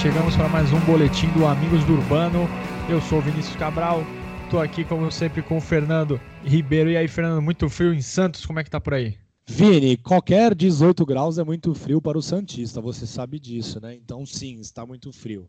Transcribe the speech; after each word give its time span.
Chegamos 0.00 0.34
para 0.34 0.48
mais 0.48 0.72
um 0.72 0.80
boletim 0.86 1.28
do 1.32 1.46
Amigos 1.46 1.84
do 1.84 1.92
Urbano. 1.92 2.48
Eu 2.88 3.02
sou 3.02 3.18
o 3.18 3.20
Vinícius 3.20 3.54
Cabral, 3.56 4.02
tô 4.50 4.58
aqui 4.58 4.82
como 4.82 5.12
sempre 5.12 5.42
com 5.42 5.58
o 5.58 5.60
Fernando 5.60 6.18
Ribeiro. 6.42 6.90
E 6.90 6.96
aí, 6.96 7.06
Fernando, 7.06 7.42
muito 7.42 7.68
frio 7.68 7.92
em 7.92 8.00
Santos, 8.00 8.46
como 8.46 8.58
é 8.58 8.64
que 8.64 8.70
tá 8.70 8.80
por 8.80 8.94
aí? 8.94 9.18
Vini, 9.46 9.98
qualquer 9.98 10.54
18 10.54 11.04
graus 11.04 11.36
é 11.36 11.44
muito 11.44 11.74
frio 11.74 12.00
para 12.00 12.16
o 12.16 12.22
Santista, 12.22 12.80
você 12.80 13.06
sabe 13.06 13.38
disso, 13.38 13.78
né? 13.78 13.94
Então 13.94 14.24
sim, 14.24 14.58
está 14.58 14.86
muito 14.86 15.12
frio. 15.12 15.46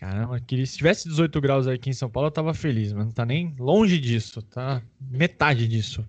Caramba, 0.00 0.40
queria, 0.40 0.66
se 0.66 0.78
tivesse 0.78 1.08
18 1.08 1.40
graus 1.40 1.68
aqui 1.68 1.90
em 1.90 1.94
São 1.94 2.10
Paulo, 2.10 2.26
eu 2.26 2.32
tava 2.32 2.52
feliz, 2.52 2.92
mas 2.92 3.04
não 3.04 3.12
tá 3.12 3.24
nem 3.24 3.54
longe 3.56 4.00
disso, 4.00 4.42
tá 4.42 4.82
metade 5.00 5.68
disso. 5.68 6.04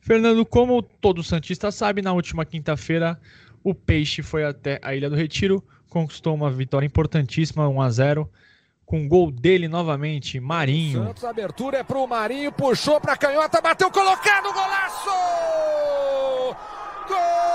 Fernando, 0.00 0.46
como 0.46 0.80
todo 0.80 1.24
Santista 1.24 1.72
sabe, 1.72 2.00
na 2.00 2.12
última 2.12 2.44
quinta-feira 2.44 3.20
o 3.64 3.74
Peixe 3.74 4.22
foi 4.22 4.44
até 4.44 4.78
a 4.82 4.94
Ilha 4.94 5.10
do 5.10 5.16
Retiro, 5.16 5.64
conquistou 5.94 6.34
uma 6.34 6.50
vitória 6.50 6.84
importantíssima, 6.84 7.68
1 7.68 7.80
a 7.80 7.88
0 7.88 8.28
com 8.84 9.06
gol 9.06 9.30
dele 9.30 9.68
novamente, 9.68 10.40
Marinho. 10.40 11.04
Santos, 11.04 11.24
abertura 11.24 11.78
é 11.78 11.84
pro 11.84 12.04
Marinho, 12.04 12.50
puxou 12.50 13.00
pra 13.00 13.16
canhota, 13.16 13.60
bateu 13.60 13.88
colocado, 13.92 14.52
golaço! 14.52 15.08
Gol! 17.08 17.54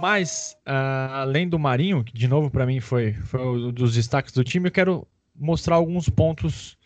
Mas, 0.00 0.56
uh, 0.66 1.12
além 1.12 1.46
do 1.46 1.58
Marinho, 1.58 2.02
que 2.02 2.14
de 2.14 2.26
novo 2.26 2.50
para 2.50 2.64
mim 2.64 2.80
foi, 2.80 3.12
foi 3.12 3.40
um 3.40 3.70
dos 3.70 3.94
destaques 3.94 4.32
do 4.32 4.42
time, 4.42 4.68
eu 4.68 4.72
quero 4.72 5.06
mostrar 5.34 5.76
alguns 5.76 6.08
pontos 6.08 6.78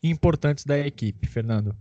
importantes 0.00 0.64
da 0.64 0.78
equipe, 0.78 1.26
Fernando. 1.26 1.74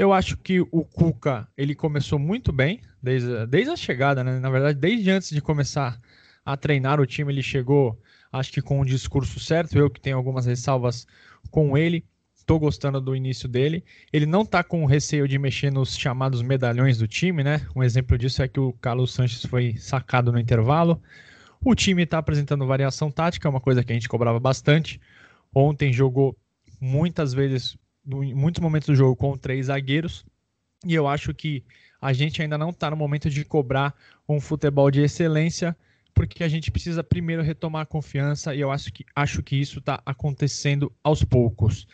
Eu 0.00 0.14
acho 0.14 0.34
que 0.38 0.62
o 0.62 0.82
Cuca 0.82 1.46
ele 1.54 1.74
começou 1.74 2.18
muito 2.18 2.50
bem 2.50 2.80
desde, 3.02 3.46
desde 3.46 3.70
a 3.70 3.76
chegada, 3.76 4.24
né? 4.24 4.40
Na 4.40 4.48
verdade, 4.48 4.78
desde 4.78 5.10
antes 5.10 5.28
de 5.28 5.42
começar 5.42 6.00
a 6.42 6.56
treinar 6.56 6.98
o 6.98 7.04
time, 7.04 7.30
ele 7.30 7.42
chegou, 7.42 8.00
acho 8.32 8.50
que 8.50 8.62
com 8.62 8.80
o 8.80 8.84
discurso 8.86 9.38
certo. 9.38 9.76
Eu 9.76 9.90
que 9.90 10.00
tenho 10.00 10.16
algumas 10.16 10.46
ressalvas 10.46 11.06
com 11.50 11.76
ele. 11.76 12.02
Estou 12.34 12.58
gostando 12.58 12.98
do 12.98 13.14
início 13.14 13.46
dele. 13.46 13.84
Ele 14.10 14.24
não 14.24 14.40
está 14.40 14.64
com 14.64 14.86
receio 14.86 15.28
de 15.28 15.38
mexer 15.38 15.70
nos 15.70 15.94
chamados 15.94 16.40
medalhões 16.40 16.96
do 16.96 17.06
time, 17.06 17.44
né? 17.44 17.66
Um 17.76 17.82
exemplo 17.82 18.16
disso 18.16 18.42
é 18.42 18.48
que 18.48 18.58
o 18.58 18.72
Carlos 18.72 19.12
Sanches 19.12 19.44
foi 19.44 19.76
sacado 19.76 20.32
no 20.32 20.40
intervalo. 20.40 20.98
O 21.62 21.74
time 21.74 22.04
está 22.04 22.16
apresentando 22.16 22.66
variação 22.66 23.10
tática, 23.10 23.50
uma 23.50 23.60
coisa 23.60 23.84
que 23.84 23.92
a 23.92 23.94
gente 23.94 24.08
cobrava 24.08 24.40
bastante. 24.40 24.98
Ontem 25.54 25.92
jogou 25.92 26.34
muitas 26.80 27.34
vezes, 27.34 27.76
em 28.22 28.34
muitos 28.34 28.60
momentos 28.60 28.86
do 28.86 28.94
jogo, 28.94 29.16
com 29.16 29.36
três 29.36 29.66
zagueiros. 29.66 30.24
E 30.84 30.94
eu 30.94 31.06
acho 31.06 31.34
que 31.34 31.62
a 32.00 32.12
gente 32.12 32.40
ainda 32.40 32.56
não 32.56 32.70
está 32.70 32.90
no 32.90 32.96
momento 32.96 33.28
de 33.28 33.44
cobrar 33.44 33.94
um 34.28 34.40
futebol 34.40 34.90
de 34.90 35.02
excelência, 35.02 35.76
porque 36.14 36.42
a 36.42 36.48
gente 36.48 36.70
precisa 36.70 37.04
primeiro 37.04 37.42
retomar 37.42 37.82
a 37.82 37.86
confiança 37.86 38.54
e 38.54 38.60
eu 38.60 38.70
acho 38.70 38.92
que, 38.92 39.04
acho 39.14 39.42
que 39.42 39.56
isso 39.56 39.78
está 39.80 40.00
acontecendo 40.06 40.90
aos 41.04 41.22
poucos. 41.22 41.86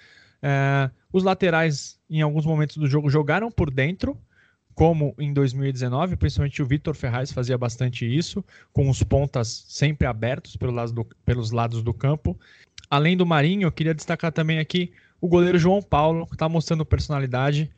É, 0.42 0.90
os 1.12 1.24
laterais, 1.24 1.98
em 2.08 2.22
alguns 2.22 2.46
momentos 2.46 2.76
do 2.76 2.86
jogo, 2.86 3.10
jogaram 3.10 3.50
por 3.50 3.70
dentro, 3.70 4.16
como 4.74 5.14
em 5.18 5.32
2019, 5.32 6.16
principalmente 6.16 6.62
o 6.62 6.66
Vitor 6.66 6.94
Ferraz 6.94 7.32
fazia 7.32 7.56
bastante 7.56 8.06
isso, 8.06 8.44
com 8.72 8.90
os 8.90 9.02
pontas 9.02 9.64
sempre 9.66 10.06
abertos 10.06 10.56
pelo 10.56 10.72
lado 10.72 10.92
do, 10.92 11.04
pelos 11.24 11.50
lados 11.50 11.82
do 11.82 11.94
campo. 11.94 12.38
Além 12.90 13.16
do 13.16 13.26
Marinho, 13.26 13.66
eu 13.66 13.72
queria 13.72 13.94
destacar 13.94 14.30
também 14.30 14.58
aqui 14.58 14.92
o 15.20 15.28
goleiro 15.28 15.58
João 15.58 15.82
Paulo, 15.82 16.26
que 16.26 16.34
está 16.34 16.48
mostrando 16.48 16.84
personalidade, 16.84 17.70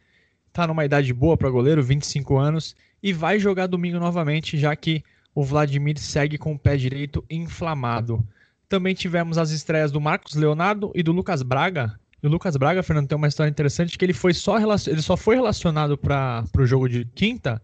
está 0.48 0.66
numa 0.66 0.84
idade 0.84 1.12
boa 1.12 1.36
para 1.36 1.50
goleiro, 1.50 1.82
25 1.82 2.36
anos, 2.36 2.74
e 3.02 3.12
vai 3.12 3.38
jogar 3.38 3.66
domingo 3.66 3.98
novamente, 3.98 4.58
já 4.58 4.74
que 4.74 5.02
o 5.34 5.44
Vladimir 5.44 5.98
segue 5.98 6.36
com 6.36 6.52
o 6.52 6.58
pé 6.58 6.76
direito 6.76 7.24
inflamado. 7.30 8.26
Também 8.68 8.94
tivemos 8.94 9.38
as 9.38 9.50
estreias 9.50 9.92
do 9.92 10.00
Marcos 10.00 10.34
Leonardo 10.34 10.90
e 10.94 11.02
do 11.02 11.12
Lucas 11.12 11.42
Braga, 11.42 11.98
e 12.22 12.26
o 12.26 12.30
Lucas 12.30 12.56
Braga, 12.56 12.82
Fernando, 12.82 13.08
tem 13.08 13.16
uma 13.16 13.28
história 13.28 13.50
interessante 13.50 13.96
que 13.96 14.04
ele 14.04 14.12
foi 14.12 14.34
só 14.34 14.58
ele 14.58 15.02
só 15.02 15.16
foi 15.16 15.36
relacionado 15.36 15.96
para 15.96 16.44
o 16.58 16.66
jogo 16.66 16.88
de 16.88 17.04
quinta 17.04 17.62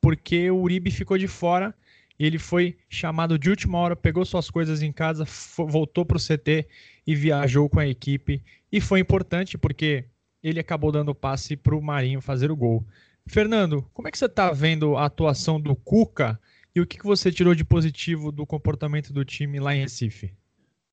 porque 0.00 0.50
o 0.50 0.56
Uribe 0.56 0.90
ficou 0.90 1.16
de 1.16 1.28
fora 1.28 1.72
ele 2.18 2.38
foi 2.38 2.76
chamado 2.88 3.38
de 3.38 3.50
última 3.50 3.78
hora, 3.78 3.96
pegou 3.96 4.24
suas 4.24 4.50
coisas 4.50 4.82
em 4.82 4.92
casa, 4.92 5.26
voltou 5.56 6.04
para 6.04 6.16
o 6.16 6.20
CT 6.20 6.66
e 7.06 7.14
viajou 7.14 7.68
com 7.68 7.80
a 7.80 7.86
equipe. 7.86 8.42
E 8.70 8.80
foi 8.80 9.00
importante 9.00 9.58
porque 9.58 10.04
ele 10.42 10.60
acabou 10.60 10.92
dando 10.92 11.14
passe 11.14 11.56
para 11.56 11.76
o 11.76 11.82
Marinho 11.82 12.20
fazer 12.20 12.50
o 12.50 12.56
gol. 12.56 12.84
Fernando, 13.26 13.88
como 13.92 14.08
é 14.08 14.10
que 14.10 14.18
você 14.18 14.26
está 14.26 14.52
vendo 14.52 14.96
a 14.96 15.06
atuação 15.06 15.60
do 15.60 15.74
Cuca 15.76 16.38
e 16.74 16.80
o 16.80 16.86
que, 16.86 16.98
que 16.98 17.06
você 17.06 17.30
tirou 17.30 17.54
de 17.54 17.64
positivo 17.64 18.32
do 18.32 18.46
comportamento 18.46 19.12
do 19.12 19.24
time 19.24 19.60
lá 19.60 19.74
em 19.74 19.80
Recife? 19.80 20.32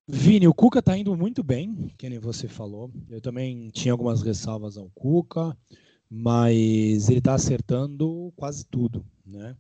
Vini, 0.08 0.48
o 0.48 0.54
Cuca 0.54 0.82
tá 0.82 0.98
indo 0.98 1.16
muito 1.16 1.44
bem, 1.44 1.94
que 1.98 2.10
nem 2.10 2.20
você 2.20 2.48
falou. 2.48 2.92
Eu 3.10 3.22
também 3.22 3.70
tinha 3.70 3.92
algumas 3.92 4.22
ressalvas 4.22 4.78
ao 4.78 4.90
Cuca, 4.90 5.56
mas 6.10 7.10
ele 7.10 7.22
tá 7.22 7.36
acertando 7.36 8.34
quase 8.36 8.66
tudo, 8.66 9.06
né? 9.26 9.56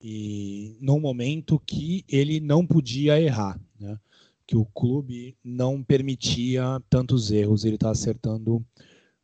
E 0.00 0.76
num 0.80 1.00
momento 1.00 1.60
que 1.66 2.04
ele 2.08 2.40
não 2.40 2.66
podia 2.66 3.20
errar, 3.20 3.60
né? 3.78 3.98
Que 4.46 4.56
o 4.56 4.64
clube 4.64 5.36
não 5.44 5.82
permitia 5.82 6.82
tantos 6.88 7.30
erros, 7.30 7.64
ele 7.64 7.78
tá 7.78 7.90
acertando 7.90 8.64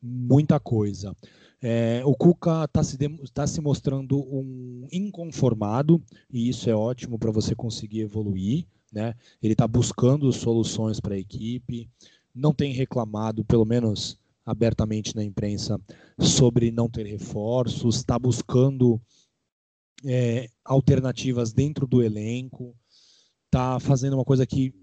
muita 0.01 0.61
coisa. 0.61 1.17
É, 1.61 2.03
o 2.05 2.15
Cuca 2.15 2.65
está 2.65 2.83
se, 2.83 2.97
tá 3.33 3.47
se 3.47 3.61
mostrando 3.61 4.19
um 4.19 4.87
inconformado, 4.93 6.01
e 6.31 6.49
isso 6.49 6.69
é 6.71 6.75
ótimo 6.75 7.19
para 7.19 7.33
você 7.33 7.55
conseguir 7.55 8.01
evoluir 8.01 8.67
né? 8.93 9.15
Ele 9.43 9.53
está 9.53 9.67
buscando 9.67 10.33
soluções 10.33 11.01
para 11.01 11.15
a 11.15 11.19
equipe, 11.19 11.89
não 12.35 12.53
tem 12.53 12.73
reclamado, 12.73 13.45
pelo 13.45 13.65
menos 13.65 14.19
abertamente 14.45 15.15
na 15.17 15.25
imprensa, 15.25 15.81
sobre 16.19 16.71
não 16.71 16.89
ter 16.89 17.05
reforços, 17.05 17.97
está 17.97 18.19
buscando 18.19 19.01
é, 20.05 20.49
alternativas 20.65 21.53
dentro 21.53 21.87
do 21.87 22.03
elenco, 22.03 22.75
está 23.47 23.81
fazendo 23.81 24.15
uma 24.15 24.25
coisa 24.25 24.47
que 24.47 24.75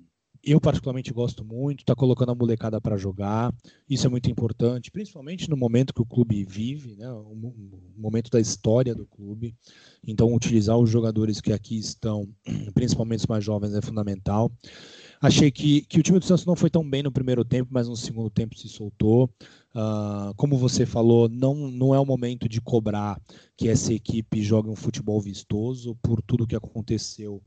eu 0.44 0.60
particularmente 0.60 1.14
gosto 1.14 1.46
muito, 1.46 1.80
está 1.80 1.96
colocando 1.96 2.34
a 2.34 2.36
molecada 2.36 2.82
para 2.82 2.98
jogar, 2.98 3.54
isso 3.90 4.06
é 4.06 4.10
muito 4.10 4.30
importante, 4.30 4.92
principalmente 4.92 5.50
no 5.50 5.56
momento 5.56 5.94
que 5.94 6.02
o 6.02 6.06
clube 6.06 6.44
vive, 6.44 6.98
né, 6.98 7.10
o 7.14 7.34
momento 7.96 8.30
da 8.30 8.42
história 8.42 8.94
do 8.94 9.06
clube. 9.06 9.56
Então, 10.06 10.34
utilizar 10.34 10.78
os 10.78 10.90
jogadores 10.90 11.40
que 11.40 11.54
aqui 11.54 11.78
estão, 11.80 12.28
principalmente 12.76 13.22
os 13.22 13.28
mais 13.28 13.44
jovens, 13.44 13.74
é 13.74 13.82
fundamental. 13.82 14.52
Achei 15.24 15.50
que, 15.50 15.84
que 15.84 16.02
o 16.02 16.04
time 16.04 16.20
do 16.20 16.26
Santos 16.26 16.46
não 16.46 16.54
foi 16.54 16.70
tão 16.70 16.88
bem 16.88 17.02
no 17.02 17.10
primeiro 17.10 17.46
tempo, 17.46 17.70
mas 17.72 17.88
no 17.88 17.96
segundo 17.96 18.30
tempo 18.30 18.60
se 18.60 18.68
soltou. 18.68 19.30
Uh, 19.74 20.34
como 20.36 20.58
você 20.58 20.86
falou, 20.86 21.30
não, 21.30 21.56
não 21.56 21.96
é 21.96 22.00
o 22.00 22.06
momento 22.06 22.50
de 22.50 22.60
cobrar 22.60 23.22
que 23.56 23.70
essa 23.70 23.94
equipe 23.94 24.44
jogue 24.44 24.70
um 24.70 24.76
futebol 24.76 25.22
vistoso 25.22 25.96
por 26.02 26.22
tudo 26.22 26.46
que 26.46 26.58
aconteceu 26.58 27.42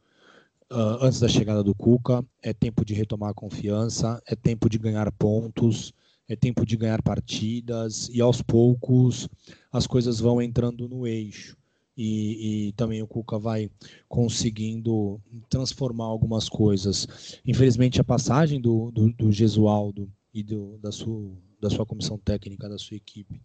uh, 0.73 1.05
antes 1.05 1.21
da 1.21 1.29
chegada 1.29 1.63
do 1.63 1.75
Cuca. 1.75 2.25
É 2.43 2.55
tempo 2.55 2.83
de 2.83 2.95
retomar 2.95 3.33
a 3.33 3.35
confiança, 3.35 4.23
é 4.27 4.35
tempo 4.35 4.71
de 4.71 4.79
ganhar 4.79 5.13
pontos, 5.13 5.93
é 6.27 6.35
tempo 6.35 6.65
de 6.65 6.79
ganhar 6.79 7.03
partidas 7.03 8.09
e 8.09 8.23
aos 8.23 8.41
poucos 8.41 9.29
as 9.71 9.87
coisas 9.87 10.19
vão 10.19 10.41
entrando 10.41 10.89
no 10.89 11.07
eixo. 11.07 11.55
E, 11.97 12.69
e, 12.69 12.73
também 12.73 13.03
o 13.03 13.07
Cuca 13.07 13.39
vai 13.39 13.71
conseguindo 14.07 15.19
transformar 15.49 16.05
algumas 16.05 16.49
coisas. 16.49 17.41
Infelizmente, 17.47 18.01
a 18.01 18.05
passagem 18.05 18.61
do, 18.61 18.91
do, 18.91 19.11
do 19.13 19.33
Gesualdo 19.33 20.11
e 20.33 20.43
do, 20.43 20.77
da, 20.79 20.93
sua, 20.93 21.33
da 21.61 21.71
sua 21.71 21.87
comissão 21.87 22.19
técnica, 22.19 22.69
da 22.69 22.77
sua 22.77 22.99
equipe, 22.99 23.41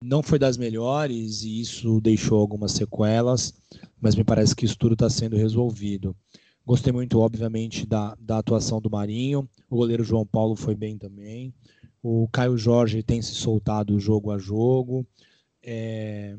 não 0.00 0.22
foi 0.22 0.38
das 0.38 0.56
melhores 0.56 1.42
e 1.42 1.60
isso 1.60 2.00
deixou 2.00 2.38
algumas 2.38 2.72
sequelas, 2.72 3.54
mas 4.00 4.14
me 4.14 4.24
parece 4.24 4.54
que 4.54 4.64
isso 4.64 4.76
tudo 4.76 4.92
está 4.92 5.08
sendo 5.08 5.36
resolvido. 5.36 6.14
Gostei 6.66 6.92
muito, 6.92 7.20
obviamente, 7.20 7.86
da, 7.86 8.16
da 8.20 8.38
atuação 8.38 8.80
do 8.80 8.90
Marinho. 8.90 9.48
O 9.70 9.76
goleiro 9.76 10.02
João 10.02 10.26
Paulo 10.26 10.56
foi 10.56 10.74
bem 10.74 10.98
também. 10.98 11.54
O 12.02 12.28
Caio 12.28 12.58
Jorge 12.58 13.02
tem 13.02 13.22
se 13.22 13.34
soltado 13.34 13.98
jogo 14.00 14.32
a 14.32 14.38
jogo. 14.38 15.06
É... 15.62 16.36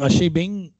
Achei 0.00 0.30
bem 0.30 0.72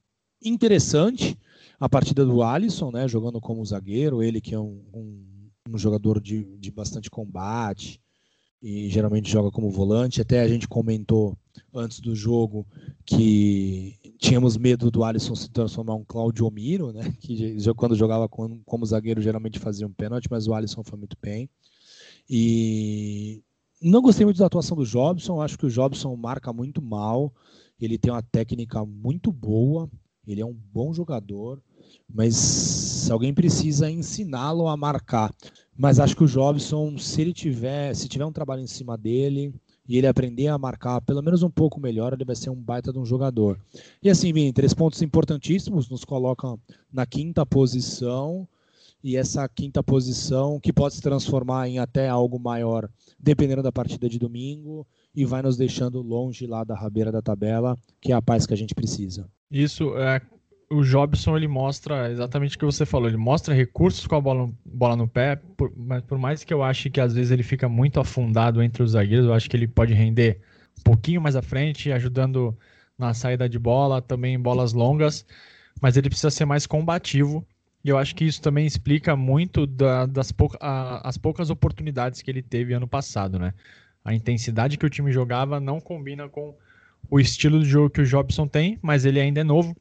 interessante 0.43 1.37
a 1.79 1.87
partida 1.87 2.25
do 2.25 2.41
Alisson, 2.41 2.91
né, 2.91 3.07
jogando 3.07 3.39
como 3.39 3.65
zagueiro. 3.65 4.23
Ele 4.23 4.41
que 4.41 4.55
é 4.55 4.59
um, 4.59 4.83
um, 4.93 5.49
um 5.69 5.77
jogador 5.77 6.19
de, 6.19 6.43
de 6.57 6.71
bastante 6.71 7.09
combate 7.09 8.01
e 8.61 8.89
geralmente 8.89 9.29
joga 9.29 9.51
como 9.51 9.69
volante. 9.69 10.21
Até 10.21 10.41
a 10.41 10.47
gente 10.47 10.67
comentou 10.67 11.37
antes 11.73 11.99
do 11.99 12.15
jogo 12.15 12.65
que 13.05 13.97
tínhamos 14.17 14.57
medo 14.57 14.89
do 14.89 15.03
Alisson 15.03 15.35
se 15.35 15.49
transformar 15.49 15.95
um 15.95 16.03
Claudio 16.03 16.49
Miro, 16.49 16.91
né? 16.91 17.13
Que 17.19 17.57
quando 17.75 17.95
jogava 17.95 18.27
como 18.27 18.85
zagueiro 18.85 19.21
geralmente 19.21 19.59
fazia 19.59 19.87
um 19.87 19.93
pênalti, 19.93 20.27
mas 20.29 20.47
o 20.47 20.53
Alisson 20.53 20.83
foi 20.83 20.97
muito 20.97 21.17
bem. 21.21 21.49
E 22.29 23.43
não 23.81 24.01
gostei 24.01 24.25
muito 24.25 24.39
da 24.39 24.47
atuação 24.47 24.75
do 24.75 24.85
Jobson, 24.85 25.41
acho 25.41 25.57
que 25.57 25.65
o 25.65 25.69
Jobson 25.69 26.15
marca 26.15 26.51
muito 26.51 26.81
mal, 26.81 27.33
ele 27.85 27.97
tem 27.97 28.11
uma 28.11 28.23
técnica 28.23 28.85
muito 28.85 29.31
boa, 29.31 29.89
ele 30.27 30.41
é 30.41 30.45
um 30.45 30.53
bom 30.53 30.93
jogador, 30.93 31.61
mas 32.09 33.09
alguém 33.09 33.33
precisa 33.33 33.89
ensiná-lo 33.89 34.67
a 34.67 34.75
marcar. 34.75 35.33
Mas 35.77 35.99
acho 35.99 36.15
que 36.15 36.23
o 36.23 36.27
Jobson, 36.27 36.97
se 36.97 37.21
ele 37.21 37.33
tiver, 37.33 37.95
se 37.95 38.09
tiver 38.09 38.25
um 38.25 38.31
trabalho 38.31 38.61
em 38.61 38.67
cima 38.67 38.97
dele, 38.97 39.53
e 39.87 39.97
ele 39.97 40.07
aprender 40.07 40.47
a 40.47 40.57
marcar 40.57 40.99
pelo 41.01 41.21
menos 41.21 41.43
um 41.43 41.49
pouco 41.49 41.79
melhor, 41.79 42.11
ele 42.11 42.25
vai 42.25 42.35
ser 42.35 42.49
um 42.49 42.55
baita 42.55 42.91
de 42.91 42.99
um 42.99 43.05
jogador. 43.05 43.57
E 44.03 44.09
assim, 44.09 44.33
Vini, 44.33 44.51
três 44.51 44.73
pontos 44.73 45.01
importantíssimos, 45.01 45.89
nos 45.89 46.03
colocam 46.03 46.59
na 46.91 47.05
quinta 47.05 47.45
posição, 47.45 48.47
e 49.03 49.15
essa 49.15 49.47
quinta 49.47 49.81
posição 49.81 50.59
que 50.59 50.73
pode 50.73 50.95
se 50.95 51.01
transformar 51.01 51.69
em 51.69 51.79
até 51.79 52.09
algo 52.09 52.37
maior, 52.39 52.89
dependendo 53.17 53.63
da 53.63 53.71
partida 53.71 54.09
de 54.09 54.19
domingo, 54.19 54.85
e 55.17 55.25
vai 55.25 55.41
nos 55.41 55.57
deixando 55.57 55.99
longe 55.99 56.45
lá 56.45 56.63
da 56.63 56.75
rabeira 56.75 57.11
da 57.11 57.23
tabela, 57.23 57.75
que 57.99 58.11
é 58.11 58.15
a 58.15 58.21
paz 58.21 58.45
que 58.45 58.53
a 58.53 58.57
gente 58.57 58.75
precisa. 58.75 59.27
Isso, 59.49 59.97
é, 59.97 60.21
o 60.69 60.83
Jobson 60.83 61.35
ele 61.35 61.47
mostra 61.47 62.11
exatamente 62.11 62.55
o 62.55 62.59
que 62.59 62.65
você 62.65 62.85
falou, 62.85 63.07
ele 63.07 63.17
mostra 63.17 63.51
recursos 63.51 64.05
com 64.05 64.15
a 64.15 64.21
bola, 64.21 64.47
bola 64.63 64.95
no 64.95 65.07
pé, 65.07 65.35
por, 65.35 65.73
mas 65.75 66.03
por 66.03 66.19
mais 66.19 66.43
que 66.43 66.53
eu 66.53 66.61
ache 66.61 66.91
que 66.91 67.01
às 67.01 67.15
vezes 67.15 67.31
ele 67.31 67.41
fica 67.41 67.67
muito 67.67 67.99
afundado 67.99 68.61
entre 68.61 68.83
os 68.83 68.91
zagueiros, 68.91 69.25
eu 69.25 69.33
acho 69.33 69.49
que 69.49 69.57
ele 69.57 69.67
pode 69.67 69.91
render 69.91 70.39
um 70.77 70.83
pouquinho 70.83 71.19
mais 71.19 71.35
à 71.35 71.41
frente, 71.41 71.91
ajudando 71.91 72.55
na 72.95 73.11
saída 73.15 73.49
de 73.49 73.57
bola, 73.57 74.03
também 74.03 74.35
em 74.35 74.39
bolas 74.39 74.71
longas, 74.71 75.25
mas 75.81 75.97
ele 75.97 76.09
precisa 76.09 76.29
ser 76.29 76.45
mais 76.45 76.67
combativo. 76.67 77.43
E 77.83 77.89
eu 77.89 77.97
acho 77.97 78.13
que 78.13 78.25
isso 78.25 78.41
também 78.41 78.67
explica 78.67 79.15
muito 79.15 79.65
da, 79.65 80.05
das 80.05 80.31
pouca, 80.31 80.59
a, 80.61 81.07
as 81.07 81.17
poucas 81.17 81.49
oportunidades 81.49 82.21
que 82.21 82.29
ele 82.29 82.43
teve 82.43 82.73
ano 82.73 82.87
passado, 82.87 83.39
né? 83.39 83.53
A 84.07 84.13
intensidade 84.13 84.77
que 84.77 84.85
o 84.85 84.89
time 84.89 85.11
jogava 85.11 85.59
não 85.59 85.81
combina 85.81 86.29
com 86.29 86.55
o 87.11 87.19
estilo 87.19 87.59
de 87.61 87.65
jogo 87.65 87.89
que 87.89 87.99
o 87.99 88.05
Jobson 88.05 88.47
tem, 88.47 88.79
mas 88.81 89.03
ele 89.03 89.19
ainda 89.19 89.41
é 89.41 89.43
novo, 89.43 89.75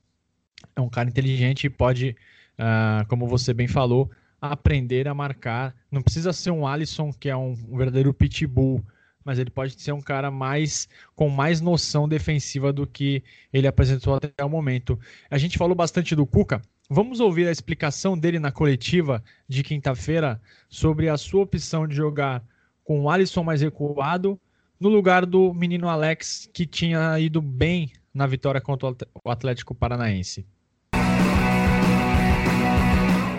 é 0.75 0.81
um 0.81 0.89
cara 0.89 1.09
inteligente 1.09 1.69
e 1.69 1.71
pode, 1.71 2.17
uh, 2.59 3.07
como 3.07 3.29
você 3.29 3.55
bem 3.55 3.69
falou, 3.69 4.11
aprender 4.41 5.07
a 5.07 5.15
marcar. 5.15 5.77
Não 5.93 6.03
precisa 6.03 6.33
ser 6.33 6.51
um 6.51 6.67
Alisson 6.67 7.13
que 7.13 7.29
é 7.29 7.37
um, 7.37 7.53
um, 7.69 7.77
verdadeiro 7.77 8.13
pitbull, 8.13 8.85
mas 9.25 9.39
ele 9.39 9.49
pode 9.49 9.81
ser 9.81 9.93
um 9.93 10.03
cara 10.03 10.29
mais 10.29 10.89
com 11.15 11.29
mais 11.29 11.61
noção 11.61 12.09
defensiva 12.09 12.73
do 12.73 12.85
que 12.85 13.23
ele 13.53 13.69
apresentou 13.69 14.17
até 14.17 14.45
o 14.45 14.51
momento. 14.51 14.99
A 15.31 15.39
gente 15.39 15.57
falou 15.57 15.77
bastante 15.77 16.17
do 16.17 16.27
Cuca. 16.27 16.61
Vamos 16.91 17.21
ouvir 17.21 17.47
a 17.47 17.53
explicação 17.53 18.19
dele 18.19 18.41
na 18.41 18.51
coletiva 18.51 19.23
de 19.49 19.63
quinta-feira 19.63 20.41
sobre 20.69 21.09
a 21.09 21.17
sua 21.17 21.43
opção 21.43 21.87
de 21.87 21.95
jogar 21.95 22.45
com 22.87 23.03
o 23.03 23.11
Alisson 23.11 23.43
mais 23.43 23.61
recuado 23.61 24.41
no 24.79 24.89
lugar 24.89 25.27
do 25.27 25.53
menino 25.53 25.89
Alex 25.89 26.49
que 26.55 26.65
tinha 26.65 27.19
ido 27.19 27.43
bem 27.43 27.91
na 28.15 28.27
vitória 28.27 28.61
contra 28.61 28.95
o 29.25 29.31
Atlético 29.31 29.75
Paranaense. 29.75 30.47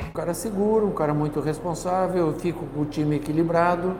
Um 0.07 0.11
cara 0.13 0.33
seguro, 0.33 0.87
um 0.87 0.91
cara 0.91 1.13
muito 1.13 1.39
responsável, 1.39 2.27
eu 2.27 2.39
fico 2.39 2.65
com 2.67 2.81
o 2.81 2.85
time 2.85 3.15
equilibrado, 3.15 3.95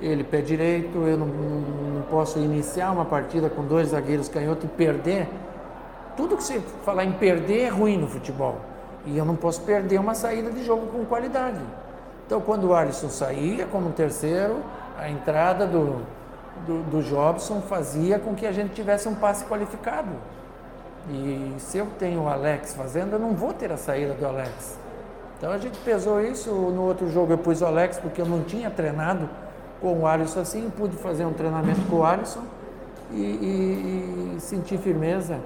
ele 0.00 0.24
pé 0.24 0.40
direito, 0.40 0.98
eu 0.98 1.18
não, 1.18 1.26
não 1.26 2.02
posso 2.02 2.38
iniciar 2.38 2.90
uma 2.92 3.04
partida 3.04 3.50
com 3.50 3.66
dois 3.66 3.88
zagueiros 3.88 4.28
canhotos 4.28 4.64
e 4.64 4.68
perder. 4.68 5.28
Tudo 6.16 6.36
que 6.36 6.42
você 6.42 6.60
falar 6.84 7.04
em 7.04 7.12
perder 7.12 7.62
é 7.62 7.68
ruim 7.68 7.98
no 7.98 8.08
futebol. 8.08 8.60
E 9.04 9.16
eu 9.16 9.24
não 9.24 9.36
posso 9.36 9.62
perder 9.62 10.00
uma 10.00 10.14
saída 10.14 10.50
de 10.50 10.64
jogo 10.64 10.86
com 10.88 11.04
qualidade. 11.04 11.60
Então, 12.28 12.42
quando 12.42 12.64
o 12.64 12.74
Alisson 12.74 13.08
saía 13.08 13.64
como 13.64 13.90
terceiro, 13.90 14.62
a 14.98 15.08
entrada 15.08 15.66
do, 15.66 16.02
do, 16.66 16.82
do 16.90 17.02
Jobson 17.02 17.62
fazia 17.62 18.18
com 18.18 18.34
que 18.34 18.46
a 18.46 18.52
gente 18.52 18.74
tivesse 18.74 19.08
um 19.08 19.14
passe 19.14 19.46
qualificado. 19.46 20.10
E 21.10 21.54
se 21.56 21.78
eu 21.78 21.86
tenho 21.98 22.24
o 22.24 22.28
Alex 22.28 22.74
fazendo, 22.74 23.14
eu 23.14 23.18
não 23.18 23.32
vou 23.32 23.54
ter 23.54 23.72
a 23.72 23.78
saída 23.78 24.12
do 24.12 24.26
Alex. 24.26 24.78
Então 25.38 25.50
a 25.50 25.56
gente 25.56 25.78
pesou 25.78 26.20
isso. 26.20 26.50
No 26.50 26.82
outro 26.82 27.10
jogo 27.10 27.32
eu 27.32 27.38
pus 27.38 27.62
o 27.62 27.64
Alex 27.64 27.96
porque 27.96 28.20
eu 28.20 28.26
não 28.26 28.42
tinha 28.42 28.68
treinado 28.68 29.26
com 29.80 30.00
o 30.00 30.06
Alisson 30.06 30.40
assim, 30.40 30.70
pude 30.76 30.98
fazer 30.98 31.24
um 31.24 31.32
treinamento 31.32 31.80
com 31.88 31.96
o 31.96 32.04
Alisson 32.04 32.42
e, 33.10 33.22
e, 33.22 34.34
e 34.36 34.40
sentir 34.42 34.76
firmeza. 34.76 35.38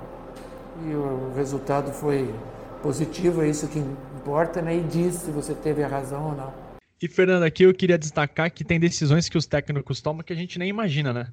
E 0.85 0.93
o 0.93 1.31
resultado 1.37 1.93
foi 1.93 2.35
positivo, 2.82 3.40
é 3.40 3.46
isso 3.46 3.69
que 3.69 3.78
importa, 3.78 4.61
né? 4.61 4.75
E 4.75 4.81
diz 4.81 5.14
se 5.14 5.31
você 5.31 5.55
teve 5.55 5.85
a 5.85 5.87
razão 5.87 6.31
ou 6.31 6.32
não. 6.32 6.62
E, 7.02 7.08
Fernando, 7.08 7.43
aqui 7.43 7.64
eu 7.64 7.75
queria 7.75 7.99
destacar 7.99 8.49
que 8.49 8.62
tem 8.62 8.78
decisões 8.78 9.28
que 9.28 9.37
os 9.37 9.44
técnicos 9.44 10.00
tomam 10.00 10.22
que 10.22 10.32
a 10.32 10.37
gente 10.37 10.56
nem 10.56 10.69
imagina, 10.69 11.12
né? 11.12 11.32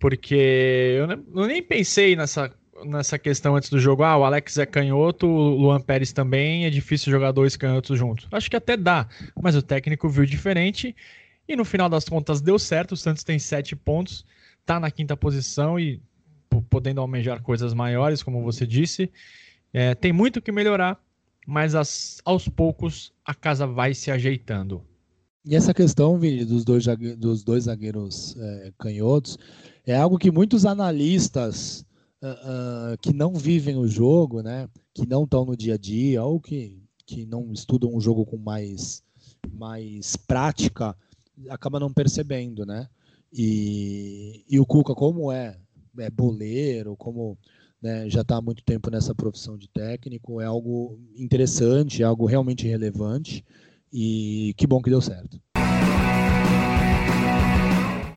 Porque 0.00 0.96
eu, 1.32 1.46
nem 1.46 1.62
pensei 1.62 2.16
nessa, 2.16 2.52
nessa 2.84 3.16
questão 3.16 3.54
antes 3.54 3.70
do 3.70 3.78
jogo. 3.78 4.02
Ah, 4.02 4.16
o 4.16 4.24
Alex 4.24 4.58
é 4.58 4.66
canhoto, 4.66 5.28
o 5.28 5.56
Luan 5.56 5.80
Pérez 5.80 6.12
também, 6.12 6.66
é 6.66 6.70
difícil 6.70 7.12
jogar 7.12 7.30
dois 7.30 7.54
canhotos 7.54 7.96
juntos. 7.96 8.26
Acho 8.32 8.50
que 8.50 8.56
até 8.56 8.76
dá, 8.76 9.08
mas 9.40 9.54
o 9.54 9.62
técnico 9.62 10.08
viu 10.08 10.26
diferente 10.26 10.96
e 11.46 11.54
no 11.54 11.64
final 11.64 11.88
das 11.88 12.08
contas 12.08 12.40
deu 12.40 12.58
certo. 12.58 12.92
O 12.92 12.96
Santos 12.96 13.22
tem 13.22 13.38
sete 13.38 13.76
pontos, 13.76 14.26
tá 14.66 14.80
na 14.80 14.90
quinta 14.90 15.16
posição 15.16 15.78
e 15.78 16.02
podendo 16.68 17.00
almejar 17.00 17.40
coisas 17.40 17.72
maiores, 17.72 18.20
como 18.20 18.42
você 18.42 18.66
disse. 18.66 19.08
É, 19.72 19.94
tem 19.94 20.12
muito 20.12 20.42
que 20.42 20.50
melhorar, 20.50 21.00
mas 21.46 21.76
as, 21.76 22.20
aos 22.24 22.48
poucos 22.48 23.12
a 23.24 23.32
casa 23.32 23.64
vai 23.64 23.94
se 23.94 24.10
ajeitando. 24.10 24.84
E 25.44 25.54
essa 25.54 25.74
questão, 25.74 26.18
Vini, 26.18 26.44
dos 26.44 26.64
dois, 26.64 26.84
dos 27.18 27.44
dois 27.44 27.64
zagueiros 27.64 28.34
é, 28.38 28.72
canhotos, 28.78 29.36
é 29.86 29.94
algo 29.94 30.18
que 30.18 30.30
muitos 30.30 30.64
analistas 30.64 31.84
uh, 32.22 32.94
uh, 32.94 32.98
que 32.98 33.12
não 33.12 33.34
vivem 33.34 33.76
o 33.76 33.86
jogo, 33.86 34.40
né, 34.42 34.68
que 34.94 35.06
não 35.06 35.24
estão 35.24 35.44
no 35.44 35.54
dia 35.54 35.74
a 35.74 35.78
dia, 35.78 36.24
ou 36.24 36.40
que, 36.40 36.82
que 37.04 37.26
não 37.26 37.52
estudam 37.52 37.94
o 37.94 38.00
jogo 38.00 38.24
com 38.24 38.38
mais, 38.38 39.02
mais 39.52 40.16
prática, 40.16 40.96
acaba 41.50 41.78
não 41.78 41.92
percebendo, 41.92 42.64
né? 42.64 42.88
E, 43.30 44.44
e 44.48 44.60
o 44.60 44.64
Cuca, 44.64 44.94
como 44.94 45.30
é, 45.30 45.58
é 45.98 46.08
boleiro, 46.08 46.96
como 46.96 47.36
né, 47.82 48.08
já 48.08 48.22
está 48.22 48.36
há 48.36 48.40
muito 48.40 48.62
tempo 48.62 48.90
nessa 48.90 49.14
profissão 49.14 49.58
de 49.58 49.68
técnico, 49.68 50.40
é 50.40 50.46
algo 50.46 50.98
interessante, 51.16 52.02
é 52.02 52.06
algo 52.06 52.24
realmente 52.24 52.66
relevante. 52.66 53.44
E 53.96 54.52
que 54.56 54.66
bom 54.66 54.82
que 54.82 54.90
deu 54.90 55.00
certo. 55.00 55.40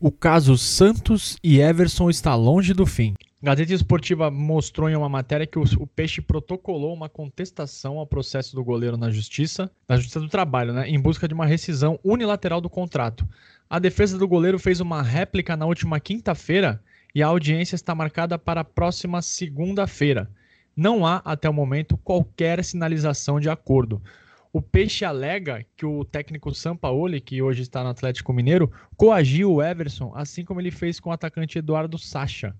O 0.01 0.11
caso 0.11 0.57
Santos 0.57 1.37
e 1.43 1.59
Everson 1.59 2.09
está 2.09 2.33
longe 2.33 2.73
do 2.73 2.85
fim. 2.85 3.13
Gazeta 3.41 3.73
Esportiva 3.73 4.31
mostrou 4.31 4.89
em 4.89 4.95
uma 4.95 5.07
matéria 5.07 5.45
que 5.45 5.59
o, 5.59 5.63
o, 5.79 5.85
Peixe 5.85 6.21
protocolou 6.21 6.91
uma 6.91 7.07
contestação 7.07 7.99
ao 7.99 8.07
processo 8.07 8.55
do 8.55 8.63
goleiro 8.63 8.97
na 8.97 9.11
Justiça, 9.11 9.69
na 9.87 9.97
Justiça 9.97 10.19
do 10.19 10.27
Trabalho, 10.27 10.73
né, 10.73 10.89
em 10.89 10.99
busca 10.99 11.27
de 11.27 11.35
uma 11.35 11.45
rescisão 11.45 11.99
unilateral 12.03 12.59
do 12.59 12.69
contrato. 12.69 13.27
A 13.69 13.77
defesa 13.77 14.17
do 14.17 14.27
goleiro 14.27 14.57
fez 14.57 14.79
uma 14.79 15.03
réplica 15.03 15.55
na 15.55 15.67
última 15.67 15.99
quinta-feira 15.99 16.81
e 17.13 17.21
a 17.21 17.27
audiência 17.27 17.75
está 17.75 17.93
marcada 17.93 18.39
para 18.39 18.61
a 18.61 18.65
próxima 18.65 19.21
segunda-feira. 19.21 20.27
Não 20.75 21.05
há, 21.05 21.21
até 21.23 21.47
o 21.47 21.53
momento, 21.53 21.97
qualquer 21.97 22.63
sinalização 22.63 23.39
de 23.39 23.49
acordo. 23.49 24.01
O 24.51 24.61
Peixe 24.61 25.03
alega 25.03 25.65
que 25.75 25.85
o 25.85 26.05
técnico 26.05 26.53
Sampaoli, 26.53 27.19
que 27.19 27.41
hoje 27.41 27.61
está 27.61 27.83
no 27.83 27.89
Atlético 27.89 28.31
Mineiro, 28.31 28.71
coagiu 28.95 29.53
o 29.53 29.61
Everson, 29.61 30.11
assim 30.15 30.45
como 30.45 30.61
ele 30.61 30.71
fez 30.71 30.99
com 30.99 31.09
o 31.09 31.13
atacante 31.13 31.57
Eduardo 31.57 31.97
Sacha. 31.97 32.55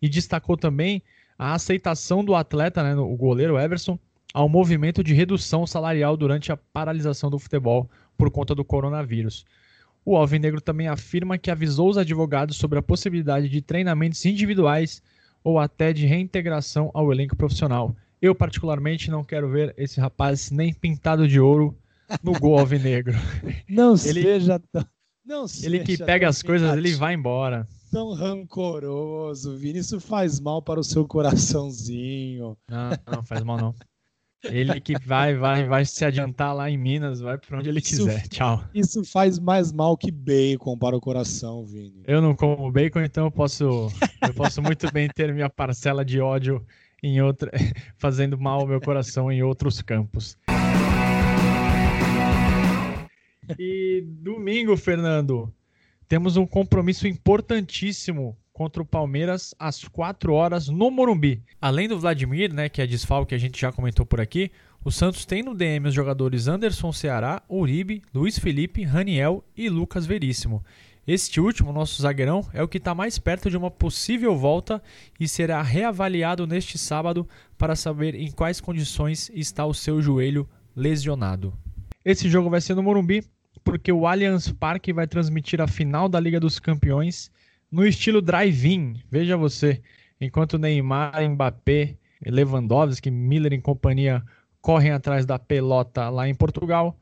E 0.00 0.08
destacou 0.08 0.56
também 0.56 1.02
a 1.38 1.54
aceitação 1.54 2.24
do 2.24 2.34
atleta, 2.34 2.82
né, 2.82 2.94
o 2.94 3.16
goleiro 3.16 3.58
Everson, 3.58 3.98
ao 4.32 4.48
movimento 4.48 5.02
de 5.02 5.14
redução 5.14 5.66
salarial 5.66 6.16
durante 6.16 6.52
a 6.52 6.56
paralisação 6.56 7.30
do 7.30 7.38
futebol 7.38 7.90
por 8.16 8.30
conta 8.30 8.54
do 8.54 8.64
coronavírus. 8.64 9.44
O 10.04 10.16
Alvinegro 10.16 10.60
também 10.60 10.86
afirma 10.86 11.38
que 11.38 11.50
avisou 11.50 11.88
os 11.88 11.98
advogados 11.98 12.56
sobre 12.56 12.78
a 12.78 12.82
possibilidade 12.82 13.48
de 13.48 13.62
treinamentos 13.62 14.24
individuais 14.24 15.02
ou 15.42 15.58
até 15.58 15.92
de 15.92 16.06
reintegração 16.06 16.90
ao 16.94 17.12
elenco 17.12 17.36
profissional 17.36 17.96
eu, 18.24 18.34
particularmente, 18.34 19.10
não 19.10 19.22
quero 19.22 19.50
ver 19.50 19.74
esse 19.76 20.00
rapaz 20.00 20.50
nem 20.50 20.72
pintado 20.72 21.28
de 21.28 21.38
ouro 21.38 21.76
no 22.22 22.32
gol 22.32 22.56
alvinegro. 22.58 23.14
Não 23.68 23.90
ele, 23.90 24.22
seja 24.22 24.58
tão. 24.72 24.86
Não 25.22 25.44
ele 25.62 25.80
que 25.80 25.98
pega 25.98 26.26
as 26.26 26.42
coisas, 26.42 26.74
ele 26.74 26.94
vai 26.94 27.14
embora. 27.14 27.68
Tão 27.90 28.14
rancoroso, 28.14 29.56
Vini. 29.58 29.80
Isso 29.80 30.00
faz 30.00 30.40
mal 30.40 30.62
para 30.62 30.80
o 30.80 30.84
seu 30.84 31.06
coraçãozinho. 31.06 32.56
Não, 32.68 32.90
não 33.14 33.22
faz 33.22 33.42
mal 33.42 33.58
não. 33.58 33.74
Ele 34.44 34.80
que 34.80 34.98
vai, 34.98 35.34
vai, 35.34 35.66
vai 35.66 35.84
se 35.84 36.04
adiantar 36.04 36.54
lá 36.54 36.70
em 36.70 36.76
Minas, 36.76 37.20
vai 37.20 37.38
para 37.38 37.58
onde 37.58 37.68
ele 37.68 37.80
quiser. 37.80 38.20
Isso, 38.20 38.28
Tchau. 38.28 38.64
Isso 38.74 39.04
faz 39.04 39.38
mais 39.38 39.72
mal 39.72 39.96
que 39.96 40.10
bacon 40.10 40.76
para 40.76 40.96
o 40.96 41.00
coração, 41.00 41.64
Vini. 41.64 42.02
Eu 42.06 42.20
não 42.20 42.34
como 42.34 42.70
bacon, 42.70 43.00
então 43.00 43.26
eu 43.26 43.30
posso, 43.30 43.88
eu 44.22 44.34
posso 44.34 44.62
muito 44.62 44.90
bem 44.92 45.08
ter 45.08 45.32
minha 45.32 45.48
parcela 45.48 46.04
de 46.04 46.20
ódio 46.20 46.64
em 47.04 47.20
outra, 47.20 47.50
fazendo 47.98 48.38
mal 48.38 48.60
ao 48.60 48.66
meu 48.66 48.80
coração 48.80 49.30
em 49.30 49.42
outros 49.42 49.82
campos. 49.82 50.38
E 53.58 54.02
domingo, 54.06 54.74
Fernando, 54.74 55.52
temos 56.08 56.38
um 56.38 56.46
compromisso 56.46 57.06
importantíssimo 57.06 58.34
contra 58.54 58.80
o 58.80 58.86
Palmeiras 58.86 59.54
às 59.58 59.84
4 59.84 60.32
horas 60.32 60.68
no 60.68 60.90
Morumbi. 60.90 61.42
Além 61.60 61.88
do 61.88 61.98
Vladimir, 61.98 62.54
né, 62.54 62.70
que 62.70 62.80
é 62.80 62.86
desfalque 62.86 63.30
que 63.30 63.34
a 63.34 63.38
gente 63.38 63.60
já 63.60 63.70
comentou 63.70 64.06
por 64.06 64.20
aqui, 64.20 64.50
o 64.82 64.90
Santos 64.90 65.26
tem 65.26 65.42
no 65.42 65.54
DM 65.54 65.88
os 65.88 65.94
jogadores 65.94 66.48
Anderson 66.48 66.90
Ceará, 66.90 67.42
Uribe, 67.50 68.00
Luiz 68.14 68.38
Felipe, 68.38 68.82
Raniel 68.82 69.44
e 69.54 69.68
Lucas 69.68 70.06
Veríssimo. 70.06 70.64
Este 71.06 71.38
último, 71.38 71.70
nosso 71.70 72.00
zagueirão, 72.00 72.48
é 72.54 72.62
o 72.62 72.68
que 72.68 72.78
está 72.78 72.94
mais 72.94 73.18
perto 73.18 73.50
de 73.50 73.56
uma 73.58 73.70
possível 73.70 74.34
volta 74.34 74.82
e 75.20 75.28
será 75.28 75.60
reavaliado 75.60 76.46
neste 76.46 76.78
sábado 76.78 77.28
para 77.58 77.76
saber 77.76 78.14
em 78.14 78.30
quais 78.30 78.58
condições 78.58 79.30
está 79.34 79.66
o 79.66 79.74
seu 79.74 80.00
joelho 80.00 80.48
lesionado. 80.74 81.52
Esse 82.02 82.28
jogo 82.30 82.48
vai 82.48 82.60
ser 82.62 82.74
no 82.74 82.82
Morumbi, 82.82 83.22
porque 83.62 83.92
o 83.92 84.06
Allianz 84.06 84.50
Parque 84.52 84.94
vai 84.94 85.06
transmitir 85.06 85.60
a 85.60 85.66
final 85.66 86.08
da 86.08 86.18
Liga 86.18 86.40
dos 86.40 86.58
Campeões 86.58 87.30
no 87.70 87.86
estilo 87.86 88.22
drive-in. 88.22 89.02
Veja 89.10 89.36
você, 89.36 89.82
enquanto 90.18 90.58
Neymar, 90.58 91.22
Mbappé, 91.28 91.96
Lewandowski, 92.24 93.10
Miller 93.10 93.52
e 93.52 93.60
companhia 93.60 94.22
correm 94.62 94.92
atrás 94.92 95.26
da 95.26 95.38
pelota 95.38 96.08
lá 96.08 96.26
em 96.26 96.34
Portugal, 96.34 96.98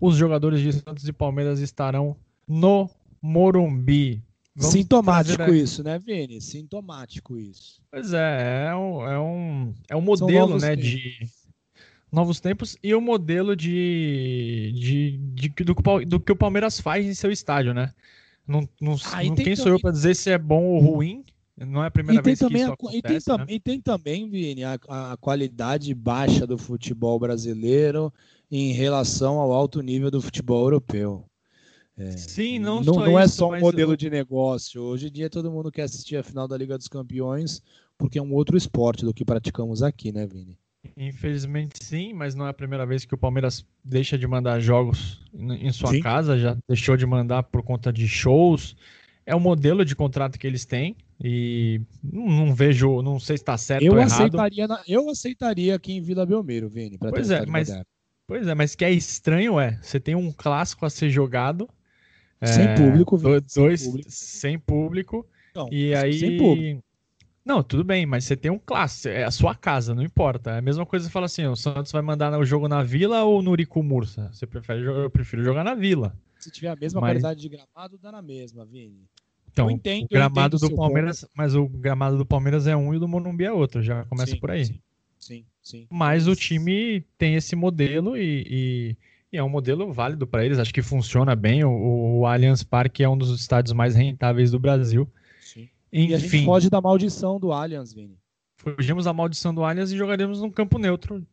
os 0.00 0.16
jogadores 0.16 0.60
de 0.60 0.72
Santos 0.72 1.06
e 1.06 1.12
Palmeiras 1.12 1.60
estarão 1.60 2.16
no 2.48 2.88
Morumbi. 3.24 4.22
Vamos 4.54 4.74
Sintomático 4.74 5.50
isso, 5.54 5.82
né, 5.82 5.98
Vini? 5.98 6.42
Sintomático 6.42 7.38
isso. 7.38 7.80
Pois 7.90 8.12
é, 8.12 8.66
é 8.68 8.74
um, 8.76 9.08
é 9.08 9.18
um, 9.18 9.74
é 9.88 9.96
um 9.96 10.02
modelo, 10.02 10.58
né, 10.58 10.76
tempos. 10.76 10.84
de 10.84 11.28
novos 12.12 12.38
tempos 12.38 12.76
e 12.82 12.94
o 12.94 12.98
um 12.98 13.00
modelo 13.00 13.56
de, 13.56 14.72
de, 14.76 15.18
de 15.32 15.64
do, 15.64 15.74
do, 16.04 16.20
que 16.20 16.32
o 16.32 16.36
Palmeiras 16.36 16.78
faz 16.78 17.06
em 17.06 17.14
seu 17.14 17.32
estádio, 17.32 17.72
né? 17.72 17.94
Não, 18.46 18.68
não, 18.78 18.94
ah, 19.10 19.24
não 19.24 19.34
quem 19.34 19.56
sou 19.56 19.72
eu 19.72 19.80
para 19.80 19.90
dizer 19.90 20.14
se 20.14 20.30
é 20.30 20.36
bom 20.36 20.62
ou 20.62 20.80
ruim? 20.80 21.24
Não 21.56 21.82
é 21.82 21.86
a 21.86 21.90
primeira 21.90 22.20
vez 22.20 22.38
que 22.38 22.44
isso 22.44 22.72
acontece. 22.72 22.98
E 22.98 23.02
tem, 23.02 23.38
né? 23.38 23.46
e 23.48 23.60
tem 23.60 23.80
também, 23.80 24.28
Vini, 24.28 24.64
a, 24.64 24.78
a 24.86 25.16
qualidade 25.16 25.94
baixa 25.94 26.46
do 26.46 26.58
futebol 26.58 27.18
brasileiro 27.18 28.12
em 28.50 28.72
relação 28.72 29.38
ao 29.38 29.50
alto 29.50 29.80
nível 29.80 30.10
do 30.10 30.20
futebol 30.20 30.62
europeu. 30.64 31.24
É, 31.96 32.10
Sim, 32.12 32.58
não, 32.58 32.82
não, 32.82 32.94
não 32.94 33.18
é 33.18 33.26
só 33.28 33.52
um 33.52 33.60
modelo 33.60 33.92
eu... 33.92 33.96
de 33.96 34.10
negócio. 34.10 34.82
Hoje 34.82 35.08
em 35.08 35.12
dia 35.12 35.30
todo 35.30 35.50
mundo 35.50 35.70
quer 35.70 35.82
assistir 35.82 36.16
a 36.16 36.22
final 36.22 36.48
da 36.48 36.56
Liga 36.56 36.76
dos 36.76 36.88
Campeões 36.88 37.62
porque 37.96 38.18
é 38.18 38.22
um 38.22 38.32
outro 38.32 38.56
esporte 38.56 39.04
do 39.04 39.14
que 39.14 39.24
praticamos 39.24 39.82
aqui, 39.82 40.10
né, 40.10 40.26
Vini? 40.26 40.58
Infelizmente 40.96 41.82
sim, 41.82 42.12
mas 42.12 42.34
não 42.34 42.46
é 42.46 42.50
a 42.50 42.54
primeira 42.54 42.84
vez 42.84 43.04
que 43.04 43.14
o 43.14 43.18
Palmeiras 43.18 43.64
deixa 43.82 44.18
de 44.18 44.26
mandar 44.26 44.60
jogos 44.60 45.22
em 45.32 45.72
sua 45.72 45.90
sim. 45.90 46.00
casa, 46.00 46.38
já 46.38 46.56
deixou 46.68 46.96
de 46.96 47.06
mandar 47.06 47.44
por 47.44 47.62
conta 47.62 47.92
de 47.92 48.06
shows. 48.06 48.76
É 49.24 49.34
o 49.34 49.40
modelo 49.40 49.84
de 49.84 49.96
contrato 49.96 50.38
que 50.38 50.46
eles 50.46 50.66
têm 50.66 50.96
e 51.22 51.80
não, 52.02 52.52
vejo, 52.54 53.00
não 53.00 53.18
sei 53.18 53.38
se 53.38 53.42
está 53.42 53.56
certo 53.56 53.84
eu 53.84 53.94
ou 53.94 54.00
aceitaria 54.00 54.64
errado. 54.64 54.78
Na, 54.78 54.82
eu 54.86 55.08
aceitaria 55.08 55.74
aqui 55.74 55.94
em 55.94 56.02
Vila 56.02 56.26
Belmiro, 56.26 56.68
Vini, 56.68 56.98
pois 56.98 57.30
é, 57.30 57.46
mas 57.46 57.70
Pois 58.26 58.46
é, 58.46 58.54
mas 58.54 58.74
que 58.74 58.84
é 58.84 58.90
estranho 58.90 59.60
é, 59.60 59.78
você 59.82 60.00
tem 60.00 60.14
um 60.14 60.32
clássico 60.32 60.86
a 60.86 60.90
ser 60.90 61.10
jogado 61.10 61.68
sem 62.46 62.64
é, 62.64 62.74
público, 62.74 63.18
dois, 63.18 63.80
sem 63.80 63.90
público, 63.90 64.10
sem 64.10 64.58
público 64.58 65.26
não, 65.54 65.68
e 65.72 65.94
aí 65.94 66.18
sem 66.18 66.36
público. 66.36 66.84
Não, 67.44 67.62
tudo 67.62 67.84
bem, 67.84 68.06
mas 68.06 68.24
você 68.24 68.34
tem 68.34 68.50
um 68.50 68.58
clássico, 68.58 69.08
é 69.08 69.22
a 69.22 69.30
sua 69.30 69.54
casa, 69.54 69.94
não 69.94 70.02
importa. 70.02 70.52
É 70.52 70.58
a 70.58 70.62
mesma 70.62 70.86
coisa 70.86 71.06
que 71.06 71.12
fala 71.12 71.26
assim, 71.26 71.44
o 71.44 71.54
Santos 71.54 71.92
vai 71.92 72.00
mandar 72.00 72.36
o 72.38 72.44
jogo 72.44 72.66
na 72.68 72.82
Vila 72.82 73.22
ou 73.24 73.42
no 73.42 73.50
Urico 73.50 73.82
Mursa? 73.82 74.30
Você 74.32 74.46
prefere, 74.46 74.82
eu 74.82 75.10
prefiro 75.10 75.44
jogar 75.44 75.62
na 75.62 75.74
Vila. 75.74 76.16
Se 76.38 76.50
tiver 76.50 76.68
a 76.68 76.76
mesma 76.76 77.02
mas... 77.02 77.10
qualidade 77.10 77.40
de 77.40 77.48
gramado, 77.50 77.98
dá 77.98 78.10
na 78.10 78.22
mesma, 78.22 78.64
Vini. 78.64 79.04
Então, 79.50 79.70
entendo, 79.70 80.04
o 80.04 80.08
gramado 80.08 80.58
do 80.58 80.74
Palmeiras, 80.74 81.20
ponto. 81.20 81.32
mas 81.36 81.54
o 81.54 81.68
gramado 81.68 82.16
do 82.18 82.26
Palmeiras 82.26 82.66
é 82.66 82.74
um 82.74 82.92
e 82.92 82.96
o 82.96 83.00
do 83.00 83.06
Morumbi 83.06 83.44
é 83.44 83.52
outro, 83.52 83.82
já 83.82 84.04
começa 84.06 84.32
sim, 84.32 84.40
por 84.40 84.50
aí. 84.50 84.64
Sim, 84.64 84.80
sim, 85.18 85.46
sim. 85.62 85.86
Mas 85.90 86.26
o 86.26 86.34
time 86.34 87.04
tem 87.16 87.36
esse 87.36 87.54
modelo 87.54 88.16
e, 88.16 88.44
e 88.48 88.96
é 89.36 89.42
um 89.42 89.48
modelo 89.48 89.92
válido 89.92 90.26
para 90.26 90.44
eles, 90.44 90.58
acho 90.58 90.72
que 90.72 90.82
funciona 90.82 91.34
bem. 91.34 91.64
O, 91.64 92.20
o 92.20 92.26
Allianz 92.26 92.62
Parque 92.62 93.02
é 93.02 93.08
um 93.08 93.16
dos 93.16 93.38
estádios 93.38 93.72
mais 93.72 93.94
rentáveis 93.94 94.50
do 94.50 94.58
Brasil. 94.58 95.08
Enfim, 95.40 95.70
e 95.92 96.14
a 96.14 96.18
gente 96.18 96.44
foge 96.44 96.68
da 96.68 96.80
maldição 96.80 97.38
do 97.38 97.52
Allianz, 97.52 97.92
Vini. 97.92 98.18
Fugimos 98.56 99.04
da 99.04 99.12
maldição 99.12 99.54
do 99.54 99.64
Allianz 99.64 99.92
e 99.92 99.96
jogaremos 99.96 100.40
num 100.40 100.50
campo 100.50 100.78
neutro. 100.78 101.24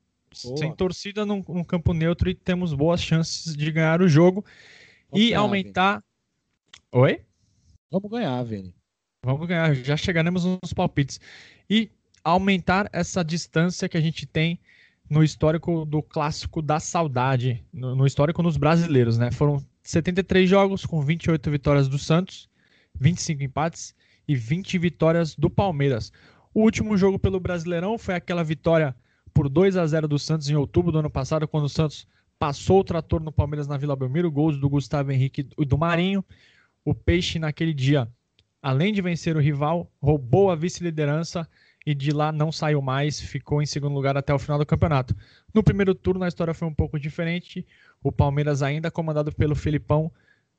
Boa. 0.44 0.58
Sem 0.58 0.74
torcida 0.74 1.26
num, 1.26 1.44
num, 1.48 1.64
campo 1.64 1.94
neutro 1.94 2.30
e 2.30 2.36
temos 2.36 2.74
boas 2.74 3.02
chances 3.02 3.56
de 3.56 3.72
ganhar 3.72 4.02
o 4.02 4.08
jogo 4.08 4.46
Vamos 5.10 5.26
e 5.26 5.30
ganhar, 5.30 5.40
aumentar. 5.40 5.94
Vini. 5.96 7.04
Oi? 7.04 7.22
Vamos 7.92 8.10
ganhar, 8.10 8.44
Vini. 8.44 8.76
Vamos 9.26 9.48
ganhar, 9.48 9.74
já 9.76 9.98
chegaremos 9.98 10.46
nos 10.46 10.74
palpites. 10.74 11.20
E 11.70 11.92
aumentar 12.24 12.90
essa 12.94 13.24
distância 13.24 13.90
que 13.90 13.98
a 13.98 14.02
gente 14.02 14.26
tem 14.26 14.60
no 15.12 15.22
histórico 15.22 15.84
do 15.84 16.02
clássico 16.02 16.62
da 16.62 16.80
saudade, 16.80 17.62
no, 17.74 17.94
no 17.94 18.08
histórico 18.08 18.42
nos 18.42 18.56
brasileiros, 18.56 19.18
né? 19.18 19.30
Foram 19.30 19.62
73 19.84 20.50
jogos 20.50 20.86
com 20.86 21.02
28 21.02 21.52
vitórias 21.52 21.90
do 21.90 22.00
Santos, 22.00 22.48
25 22.98 23.44
empates 23.44 23.94
e 24.26 24.38
20 24.38 24.78
vitórias 24.78 25.36
do 25.36 25.50
Palmeiras. 25.50 26.14
O 26.54 26.62
último 26.62 26.96
jogo 26.96 27.20
pelo 27.20 27.42
Brasileirão 27.42 27.98
foi 27.98 28.16
aquela 28.16 28.42
vitória 28.42 28.96
por 29.34 29.50
2 29.50 29.76
a 29.76 29.86
0 29.86 30.08
do 30.08 30.18
Santos 30.18 30.50
em 30.50 30.56
outubro 30.56 30.94
do 30.94 31.00
ano 31.00 31.10
passado, 31.10 31.46
quando 31.46 31.66
o 31.66 31.70
Santos 31.70 32.08
passou 32.40 32.80
o 32.80 32.84
trator 32.84 33.22
no 33.22 33.34
Palmeiras 33.34 33.68
na 33.68 33.76
Vila 33.76 33.98
Belmiro, 33.98 34.32
gols 34.32 34.58
do 34.58 34.70
Gustavo 34.70 35.12
Henrique 35.12 35.46
e 35.60 35.66
do 35.66 35.78
Marinho. 35.78 36.24
O 36.86 36.96
Peixe 36.96 37.38
naquele 37.38 37.74
dia, 37.74 38.08
além 38.62 38.94
de 38.94 39.02
vencer 39.02 39.36
o 39.36 39.42
rival, 39.42 39.92
roubou 40.02 40.50
a 40.50 40.56
vice-liderança 40.56 41.46
e 41.86 41.96
de 41.96 42.12
lá 42.12 42.32
não 42.32 42.52
saiu 42.52 42.82
mais, 42.82 43.20
ficou 43.20 43.62
em 43.62 43.66
segundo 43.66 43.94
lugar 43.94 44.16
até 44.16 44.34
o 44.34 44.40
final 44.40 44.58
do 44.58 44.66
campeonato. 44.66 45.16
No 45.54 45.64
primeiro 45.64 45.96
turno 45.96 46.24
a 46.24 46.28
história 46.28 46.54
foi 46.54 46.68
um 46.68 46.74
pouco 46.74 47.00
diferente. 47.00 47.66
O 48.04 48.12
Palmeiras, 48.12 48.62
ainda 48.62 48.92
comandado 48.92 49.32
pelo 49.32 49.56
Felipão, 49.56 50.12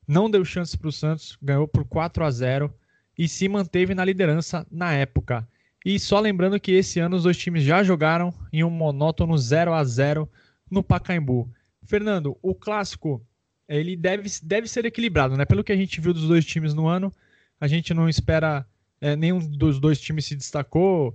não 0.06 0.30
deu 0.30 0.44
chance 0.44 0.76
para 0.76 0.88
o 0.88 0.92
Santos, 0.92 1.38
ganhou 1.40 1.68
por 1.68 1.84
4 1.84 2.24
a 2.24 2.30
0 2.30 2.74
e 3.16 3.28
se 3.28 3.48
manteve 3.48 3.94
na 3.94 4.04
liderança 4.04 4.66
na 4.70 4.92
época. 4.92 5.46
E 5.84 5.98
só 5.98 6.20
lembrando 6.20 6.60
que 6.60 6.72
esse 6.72 7.00
ano 7.00 7.16
os 7.16 7.24
dois 7.24 7.36
times 7.36 7.62
já 7.62 7.82
jogaram 7.82 8.32
em 8.52 8.62
um 8.62 8.70
monótono 8.70 9.36
0 9.36 9.72
a 9.74 9.84
0 9.84 10.28
no 10.70 10.82
Pacaembu. 10.82 11.50
Fernando, 11.84 12.36
o 12.40 12.54
clássico 12.54 13.24
ele 13.68 13.96
deve, 13.96 14.28
deve 14.42 14.68
ser 14.68 14.84
equilibrado, 14.84 15.36
né? 15.36 15.44
Pelo 15.44 15.64
que 15.64 15.72
a 15.72 15.76
gente 15.76 16.00
viu 16.00 16.12
dos 16.12 16.28
dois 16.28 16.44
times 16.44 16.74
no 16.74 16.86
ano, 16.86 17.12
a 17.60 17.66
gente 17.66 17.94
não 17.94 18.08
espera 18.08 18.66
é, 19.02 19.16
nenhum 19.16 19.40
dos 19.40 19.80
dois 19.80 20.00
times 20.00 20.24
se 20.24 20.36
destacou, 20.36 21.14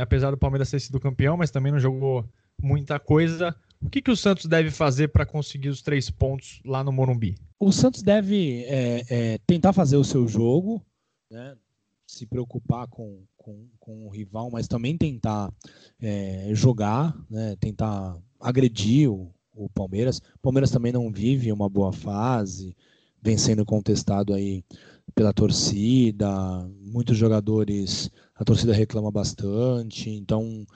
apesar 0.00 0.30
do 0.30 0.38
Palmeiras 0.38 0.70
ter 0.70 0.80
sido 0.80 0.98
campeão, 0.98 1.36
mas 1.36 1.50
também 1.50 1.70
não 1.70 1.78
jogou 1.78 2.24
muita 2.60 2.98
coisa. 2.98 3.54
O 3.82 3.90
que, 3.90 4.00
que 4.00 4.10
o 4.10 4.16
Santos 4.16 4.46
deve 4.46 4.70
fazer 4.70 5.08
para 5.08 5.26
conseguir 5.26 5.68
os 5.68 5.82
três 5.82 6.10
pontos 6.10 6.60
lá 6.64 6.82
no 6.82 6.90
Morumbi? 6.90 7.36
O 7.60 7.70
Santos 7.70 8.02
deve 8.02 8.64
é, 8.64 9.04
é, 9.10 9.38
tentar 9.46 9.74
fazer 9.74 9.96
o 9.96 10.04
seu 10.04 10.26
jogo, 10.26 10.82
né, 11.30 11.54
se 12.06 12.26
preocupar 12.26 12.88
com, 12.88 13.22
com, 13.36 13.68
com, 13.78 14.06
o 14.06 14.08
rival, 14.08 14.50
mas 14.50 14.66
também 14.66 14.96
tentar 14.96 15.52
é, 16.00 16.48
jogar, 16.54 17.14
né, 17.30 17.56
tentar 17.60 18.16
agredir 18.40 19.10
o, 19.10 19.30
o 19.54 19.68
Palmeiras. 19.68 20.18
O 20.18 20.38
Palmeiras 20.42 20.70
também 20.70 20.92
não 20.92 21.12
vive 21.12 21.52
uma 21.52 21.68
boa 21.68 21.92
fase, 21.92 22.74
vem 23.22 23.36
sendo 23.36 23.66
contestado 23.66 24.32
aí 24.32 24.64
pela 25.14 25.32
torcida, 25.32 26.28
muitos 26.88 27.16
jogadores, 27.16 28.10
a 28.34 28.44
torcida 28.44 28.72
reclama 28.72 29.10
bastante, 29.10 30.10
então 30.10 30.66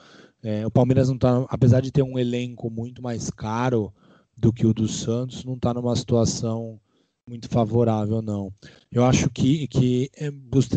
é, 0.41 0.65
o 0.65 0.71
Palmeiras 0.71 1.07
não 1.07 1.15
está, 1.15 1.45
apesar 1.49 1.81
de 1.81 1.91
ter 1.91 2.03
um 2.03 2.17
elenco 2.17 2.69
muito 2.69 3.01
mais 3.01 3.29
caro 3.29 3.93
do 4.37 4.51
que 4.51 4.65
o 4.65 4.73
do 4.73 4.87
Santos, 4.87 5.43
não 5.43 5.55
está 5.55 5.73
numa 5.73 5.95
situação 5.95 6.79
muito 7.27 7.47
favorável, 7.49 8.21
não. 8.21 8.51
Eu 8.91 9.05
acho 9.05 9.29
que, 9.29 9.67
que 9.67 10.09
é, 10.15 10.29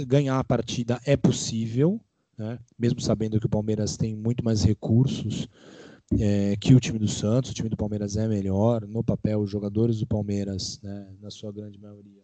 ganhar 0.06 0.38
a 0.38 0.44
partida 0.44 1.00
é 1.04 1.16
possível, 1.16 2.00
né? 2.38 2.58
mesmo 2.78 3.00
sabendo 3.00 3.40
que 3.40 3.46
o 3.46 3.50
Palmeiras 3.50 3.96
tem 3.96 4.14
muito 4.14 4.44
mais 4.44 4.62
recursos 4.62 5.48
é, 6.18 6.56
que 6.56 6.74
o 6.74 6.80
time 6.80 6.98
do 6.98 7.08
Santos. 7.08 7.50
O 7.50 7.54
time 7.54 7.68
do 7.68 7.76
Palmeiras 7.76 8.16
é 8.16 8.28
melhor. 8.28 8.86
No 8.86 9.02
papel, 9.02 9.40
os 9.40 9.50
jogadores 9.50 9.98
do 9.98 10.06
Palmeiras, 10.06 10.80
né, 10.82 11.08
na 11.20 11.30
sua 11.30 11.52
grande 11.52 11.78
maioria, 11.80 12.22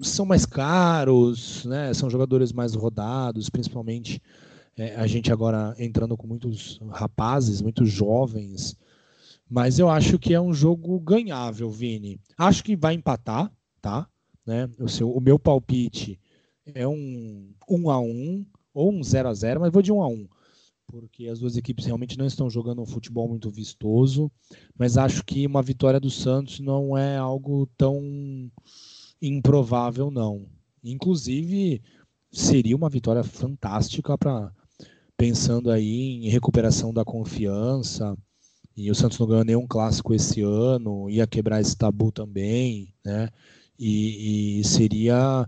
são 0.00 0.24
mais 0.24 0.46
caros, 0.46 1.64
né? 1.64 1.92
são 1.94 2.08
jogadores 2.08 2.52
mais 2.52 2.74
rodados, 2.74 3.48
principalmente 3.48 4.22
é, 4.76 4.94
a 4.96 5.06
gente 5.06 5.32
agora 5.32 5.74
entrando 5.78 6.16
com 6.16 6.26
muitos 6.26 6.78
rapazes, 6.90 7.60
muitos 7.60 7.90
jovens 7.90 8.76
mas 9.48 9.78
eu 9.78 9.88
acho 9.88 10.18
que 10.18 10.34
é 10.34 10.40
um 10.40 10.52
jogo 10.52 11.00
ganhável, 11.00 11.70
Vini. 11.70 12.20
Acho 12.36 12.62
que 12.62 12.76
vai 12.76 12.94
empatar, 12.94 13.50
tá? 13.80 14.06
Né? 14.44 14.68
O, 14.78 14.88
seu, 14.88 15.10
o 15.10 15.20
meu 15.20 15.38
palpite 15.38 16.20
é 16.66 16.86
um 16.86 17.50
1 17.68 17.90
a 17.90 17.98
1 17.98 18.46
ou 18.74 18.92
um 18.92 19.02
0 19.02 19.28
a 19.28 19.34
0 19.34 19.60
mas 19.60 19.72
vou 19.72 19.82
de 19.82 19.90
1 19.90 20.02
a 20.02 20.08
1 20.08 20.28
porque 20.86 21.28
as 21.28 21.38
duas 21.38 21.54
equipes 21.54 21.84
realmente 21.84 22.16
não 22.16 22.24
estão 22.24 22.48
jogando 22.48 22.80
um 22.80 22.86
futebol 22.86 23.28
muito 23.28 23.50
vistoso, 23.50 24.32
mas 24.74 24.96
acho 24.96 25.22
que 25.22 25.46
uma 25.46 25.60
vitória 25.60 26.00
do 26.00 26.08
Santos 26.08 26.60
não 26.60 26.96
é 26.96 27.18
algo 27.18 27.68
tão 27.76 28.50
improvável, 29.20 30.10
não. 30.10 30.46
Inclusive, 30.82 31.82
seria 32.30 32.76
uma 32.76 32.88
vitória 32.88 33.24
fantástica 33.24 34.16
para 34.16 34.52
pensando 35.16 35.70
aí 35.70 36.24
em 36.24 36.28
recuperação 36.28 36.92
da 36.94 37.04
confiança. 37.04 38.16
E 38.76 38.90
o 38.90 38.94
Santos 38.94 39.18
não 39.18 39.26
ganhou 39.26 39.44
nenhum 39.44 39.66
clássico 39.66 40.14
esse 40.14 40.40
ano, 40.40 41.10
ia 41.10 41.26
quebrar 41.26 41.60
esse 41.60 41.76
tabu 41.76 42.12
também, 42.12 42.94
né? 43.04 43.28
E, 43.76 44.60
e 44.60 44.64
seria 44.64 45.46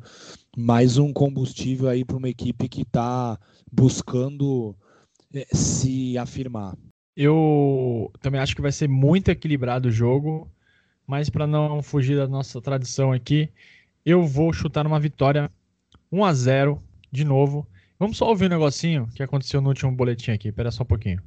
mais 0.57 0.99
um 0.99 1.13
combustível 1.13 1.89
aí 1.89 2.05
para 2.05 2.17
uma 2.17 2.29
equipe 2.29 2.69
que 2.69 2.83
está 2.83 3.39
buscando 3.71 4.77
é, 5.33 5.47
se 5.53 6.19
afirmar. 6.19 6.77
Eu 7.17 8.11
também 8.21 8.41
acho 8.41 8.57
que 8.57 8.63
vai 8.63 8.73
ser 8.73 8.89
muito 8.89 9.29
equilibrado 9.29 9.89
o 9.89 9.93
jogo, 9.93 10.51
mas 11.11 11.29
para 11.29 11.45
não 11.45 11.83
fugir 11.83 12.17
da 12.17 12.29
nossa 12.29 12.61
tradição 12.61 13.11
aqui, 13.11 13.51
eu 14.07 14.25
vou 14.25 14.53
chutar 14.53 14.87
uma 14.87 15.01
vitória 15.01 15.51
1 16.13 16.25
a 16.25 16.33
0 16.33 16.81
de 17.11 17.25
novo. 17.25 17.67
Vamos 17.99 18.17
só 18.17 18.29
ouvir 18.29 18.47
um 18.47 18.51
negocinho 18.51 19.09
que 19.13 19.21
aconteceu 19.21 19.61
no 19.61 19.71
último 19.71 19.91
boletim 19.91 20.31
aqui. 20.31 20.51
Espera 20.51 20.71
só 20.71 20.85
um 20.85 20.87
pouquinho. 20.87 21.21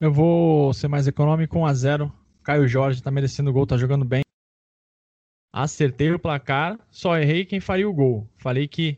Eu 0.00 0.10
vou 0.10 0.72
ser 0.72 0.88
mais 0.88 1.06
econômico, 1.06 1.58
1 1.58 1.66
a 1.66 1.74
0 1.74 2.12
Caio 2.42 2.66
Jorge 2.66 3.02
tá 3.02 3.10
merecendo 3.10 3.50
o 3.50 3.52
gol, 3.52 3.66
tá 3.66 3.76
jogando 3.76 4.06
bem. 4.06 4.22
Acertei 5.52 6.10
o 6.10 6.18
placar, 6.18 6.78
só 6.90 7.18
errei 7.18 7.44
quem 7.44 7.60
faria 7.60 7.86
o 7.86 7.92
gol. 7.92 8.26
Falei 8.38 8.66
que 8.66 8.96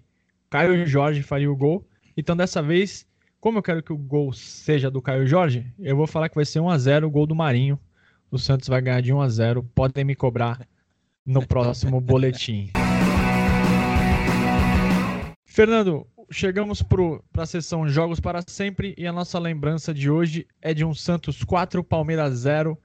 Caio 0.49 0.87
Jorge 0.87 1.25
faria 1.25 1.51
o 1.51 1.57
gol. 1.57 1.85
Então 2.17 2.37
dessa 2.37 2.63
vez, 2.63 3.05
como 3.41 3.59
eu 3.59 3.63
quero 3.63 3.83
que 3.83 3.93
o 3.93 3.97
gol 3.97 4.33
seja 4.33 4.91
do 4.91 5.01
Caio 5.01 5.27
Jorge, 5.27 5.73
eu 5.79 5.97
vou 5.97 6.07
falar 6.07 6.29
que 6.29 6.35
vai 6.35 6.45
ser 6.45 6.61
1 6.61 6.69
a 6.69 6.77
0 6.77 7.07
o 7.07 7.11
gol 7.11 7.27
do 7.27 7.35
Marinho. 7.35 7.81
O 8.31 8.39
Santos 8.39 8.69
vai 8.69 8.83
ganhar 8.83 9.01
de 9.01 9.13
1 9.13 9.21
a 9.21 9.29
0. 9.29 9.63
Podem 9.75 10.05
me 10.05 10.15
cobrar 10.15 10.69
no 11.25 11.47
próximo 11.47 11.99
boletim. 12.03 12.71
Fernando, 15.47 16.07
chegamos 16.31 16.83
para 16.83 17.43
a 17.43 17.47
sessão 17.47 17.89
Jogos 17.89 18.21
para 18.21 18.43
Sempre 18.47 18.95
e 18.97 19.07
a 19.07 19.13
nossa 19.13 19.39
lembrança 19.39 19.93
de 19.93 20.11
hoje 20.11 20.47
é 20.61 20.75
de 20.75 20.85
um 20.85 20.95
Santos 20.95 21.43
4, 21.43 21.83
Palmeiras 21.83 22.41
0 22.41 22.79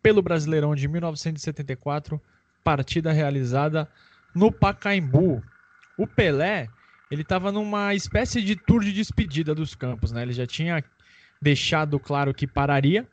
pelo 0.00 0.22
Brasileirão 0.22 0.74
de 0.76 0.86
1974, 0.86 2.22
partida 2.62 3.12
realizada 3.12 3.88
no 4.34 4.52
Pacaembu. 4.52 5.42
O 5.98 6.06
Pelé 6.06 6.68
ele 7.10 7.22
estava 7.22 7.52
numa 7.52 7.94
espécie 7.94 8.42
de 8.42 8.56
tour 8.56 8.82
de 8.82 8.92
despedida 8.92 9.54
dos 9.54 9.74
campos, 9.74 10.12
né? 10.12 10.22
Ele 10.22 10.32
já 10.32 10.46
tinha 10.46 10.82
deixado 11.40 11.98
claro 11.98 12.34
que 12.34 12.46
pararia. 12.46 13.06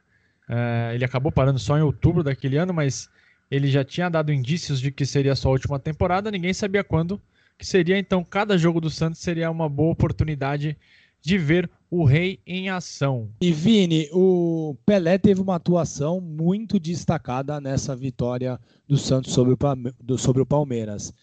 É, 0.49 0.91
ele 0.93 1.05
acabou 1.05 1.31
parando 1.31 1.59
só 1.59 1.77
em 1.77 1.81
outubro 1.81 2.23
daquele 2.23 2.57
ano, 2.57 2.73
mas 2.73 3.09
ele 3.49 3.67
já 3.67 3.83
tinha 3.83 4.09
dado 4.09 4.31
indícios 4.33 4.79
de 4.81 4.91
que 4.91 5.05
seria 5.05 5.35
sua 5.35 5.51
última 5.51 5.79
temporada. 5.79 6.31
Ninguém 6.31 6.53
sabia 6.53 6.83
quando 6.83 7.21
que 7.57 7.65
seria. 7.65 7.97
Então, 7.97 8.23
cada 8.23 8.57
jogo 8.57 8.81
do 8.81 8.89
Santos 8.89 9.21
seria 9.21 9.51
uma 9.51 9.69
boa 9.69 9.91
oportunidade 9.91 10.75
de 11.21 11.37
ver 11.37 11.69
o 11.89 12.03
rei 12.03 12.39
em 12.45 12.69
ação. 12.69 13.29
E 13.39 13.51
Vini, 13.51 14.09
o 14.11 14.75
Pelé 14.85 15.17
teve 15.17 15.39
uma 15.39 15.55
atuação 15.55 16.19
muito 16.19 16.79
destacada 16.79 17.61
nessa 17.61 17.95
vitória 17.95 18.59
do 18.87 18.97
Santos 18.97 19.31
sobre 19.31 19.53
o, 19.53 20.17
sobre 20.17 20.41
o 20.41 20.45
Palmeiras. 20.45 21.13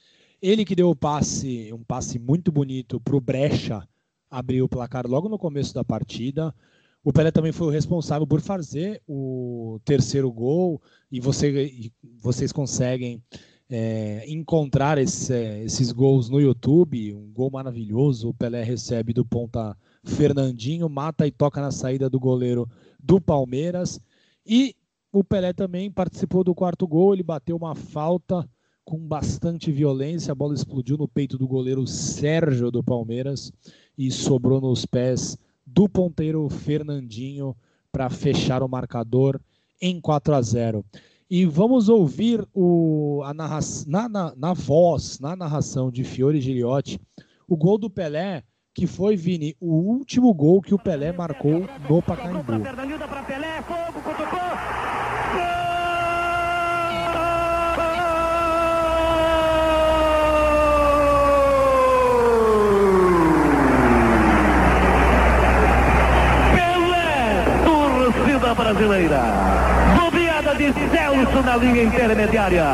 Ele 0.42 0.64
que 0.64 0.74
deu 0.74 0.90
o 0.90 0.96
passe, 0.96 1.72
um 1.72 1.82
passe 1.82 2.18
muito 2.18 2.50
bonito 2.50 2.98
para 3.00 3.16
o 3.16 3.20
Brecha 3.20 3.86
abrir 4.30 4.62
o 4.62 4.68
placar 4.68 5.06
logo 5.06 5.28
no 5.28 5.38
começo 5.38 5.74
da 5.74 5.84
partida. 5.84 6.54
O 7.02 7.12
Pelé 7.12 7.30
também 7.30 7.52
foi 7.52 7.66
o 7.66 7.70
responsável 7.70 8.26
por 8.26 8.40
fazer 8.40 9.02
o 9.08 9.80
terceiro 9.84 10.30
gol 10.30 10.80
e, 11.10 11.18
você, 11.18 11.66
e 11.66 11.92
vocês 12.18 12.52
conseguem 12.52 13.22
é, 13.68 14.24
encontrar 14.28 14.98
esse, 14.98 15.34
esses 15.64 15.92
gols 15.92 16.28
no 16.28 16.40
YouTube. 16.40 17.14
Um 17.14 17.32
gol 17.32 17.50
maravilhoso. 17.50 18.28
O 18.28 18.34
Pelé 18.34 18.62
recebe 18.62 19.12
do 19.12 19.24
ponta 19.24 19.76
Fernandinho, 20.04 20.88
mata 20.88 21.26
e 21.26 21.30
toca 21.30 21.60
na 21.60 21.70
saída 21.70 22.08
do 22.08 22.20
goleiro 22.20 22.68
do 23.02 23.20
Palmeiras. 23.20 24.00
E 24.46 24.74
o 25.12 25.24
Pelé 25.24 25.52
também 25.52 25.90
participou 25.90 26.44
do 26.44 26.54
quarto 26.54 26.86
gol. 26.86 27.14
Ele 27.14 27.22
bateu 27.22 27.56
uma 27.56 27.74
falta 27.74 28.48
com 28.90 28.98
bastante 28.98 29.70
violência. 29.70 30.32
A 30.32 30.34
bola 30.34 30.52
explodiu 30.52 30.98
no 30.98 31.06
peito 31.06 31.38
do 31.38 31.46
goleiro 31.46 31.86
Sérgio 31.86 32.72
do 32.72 32.82
Palmeiras 32.82 33.52
e 33.96 34.10
sobrou 34.10 34.60
nos 34.60 34.84
pés 34.84 35.38
do 35.64 35.88
ponteiro 35.88 36.48
Fernandinho 36.48 37.56
para 37.92 38.10
fechar 38.10 38.64
o 38.64 38.68
marcador 38.68 39.40
em 39.80 40.00
4 40.00 40.34
a 40.34 40.42
0. 40.42 40.84
E 41.30 41.46
vamos 41.46 41.88
ouvir 41.88 42.44
o, 42.52 43.22
a 43.24 43.32
narra, 43.32 43.60
na, 43.86 44.08
na, 44.08 44.34
na 44.34 44.52
voz, 44.54 45.20
na 45.20 45.36
narração 45.36 45.88
de 45.88 46.02
Fiore 46.02 46.40
Giliotti, 46.40 47.00
o 47.46 47.56
gol 47.56 47.78
do 47.78 47.88
Pelé, 47.88 48.42
que 48.74 48.88
foi, 48.88 49.16
Vini, 49.16 49.54
o 49.60 49.72
último 49.72 50.34
gol 50.34 50.60
que 50.60 50.74
o 50.74 50.78
Pelé 50.78 51.12
marcou 51.12 51.60
no 51.88 52.02
Pacaembu. 52.02 52.54
Brasileira. 68.80 69.20
Bobeada 69.98 70.54
de 70.54 70.72
Celso 70.72 71.42
na 71.44 71.56
linha 71.56 71.82
intermediária. 71.82 72.64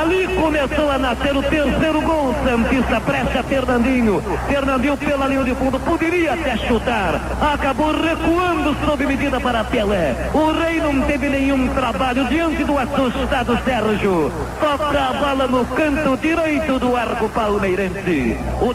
Ali 0.00 0.28
começou 0.36 0.90
a 0.90 0.98
nascer 0.98 1.36
o 1.36 1.42
terceiro 1.42 2.00
gol. 2.00 2.34
Santista 2.44 3.00
presta 3.00 3.42
Fernandinho. 3.42 4.22
Fernandinho 4.48 4.96
pela 4.96 5.26
linha 5.26 5.44
de 5.44 5.54
fundo. 5.54 5.80
Poderia 5.80 6.34
até 6.34 6.56
chutar. 6.56 7.20
Acabou 7.52 7.92
recuando 7.92 8.76
sob 8.84 9.06
medida 9.06 9.40
para 9.40 9.64
Pelé. 9.64 10.30
O 10.32 10.52
rei 10.52 10.80
não 10.80 11.02
teve 11.02 11.28
nenhum 11.28 11.68
trabalho 11.68 12.26
diante 12.26 12.62
do 12.64 12.78
assustado 12.78 13.58
Sérgio. 13.64 14.32
Toca 14.60 15.00
a 15.00 15.12
bola 15.14 15.48
no 15.48 15.64
canto 15.66 16.16
direito 16.16 16.78
do 16.78 16.96
arco 16.96 17.28
palmeirense. 17.28 18.38
O 18.60 18.72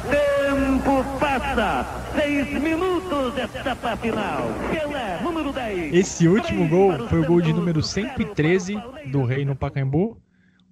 Seis 2.16 2.48
minutos 2.62 3.34
final. 4.00 4.48
Pelé, 4.72 5.22
número 5.22 5.52
10. 5.52 5.94
Esse 5.94 6.26
último 6.26 6.70
gol 6.70 7.10
foi 7.10 7.20
o 7.20 7.26
gol 7.26 7.42
de 7.42 7.52
número 7.52 7.84
113 7.84 8.78
do 9.12 9.26
Rei 9.26 9.44
no 9.44 9.58
Pacaembu, 9.58 10.22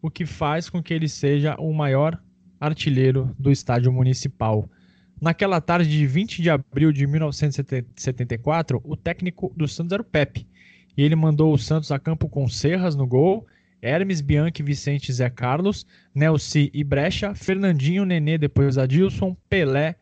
o 0.01 0.09
que 0.09 0.25
faz 0.25 0.69
com 0.69 0.81
que 0.81 0.93
ele 0.93 1.09
seja 1.09 1.57
o 1.59 1.73
maior 1.73 2.17
artilheiro 2.57 3.35
do 3.37 3.51
estádio 3.51 3.91
municipal. 3.91 4.69
Naquela 5.21 5.59
tarde 5.59 5.89
de 5.89 6.07
20 6.07 6.41
de 6.41 6.49
abril 6.49 6.93
de 6.93 7.05
1974, 7.05 8.79
o 8.81 8.95
técnico 8.95 9.51
do 9.57 9.67
Santos 9.67 9.91
era 9.91 10.01
o 10.01 10.05
Pepe. 10.05 10.47
E 10.95 11.03
ele 11.03 11.17
mandou 11.17 11.53
o 11.53 11.57
Santos 11.57 11.91
a 11.91 11.99
campo 11.99 12.29
com 12.29 12.47
Serras 12.47 12.95
no 12.95 13.05
gol, 13.05 13.45
Hermes, 13.81 14.21
Bianchi, 14.21 14.63
Vicente 14.63 15.11
Zé 15.11 15.29
Carlos, 15.29 15.85
Nelci 16.15 16.71
e 16.73 16.81
Brecha, 16.81 17.35
Fernandinho, 17.35 18.05
Nenê, 18.05 18.37
depois 18.37 18.77
Adilson, 18.77 19.35
Pelé 19.49 19.97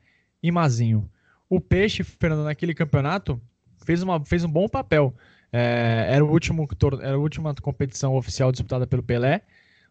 e 0.47 0.51
Mazinho 0.51 1.09
o 1.49 1.59
Peixe, 1.59 2.03
Fernando, 2.03 2.43
naquele 2.43 2.73
campeonato, 2.73 3.41
fez, 3.85 4.01
uma, 4.01 4.23
fez 4.25 4.43
um 4.43 4.49
bom 4.49 4.67
papel. 4.67 5.13
É, 5.51 6.07
era, 6.09 6.25
o 6.25 6.31
último, 6.31 6.67
era 7.01 7.13
a 7.13 7.17
última 7.17 7.53
competição 7.55 8.15
oficial 8.15 8.51
disputada 8.51 8.87
pelo 8.87 9.03
Pelé. 9.03 9.41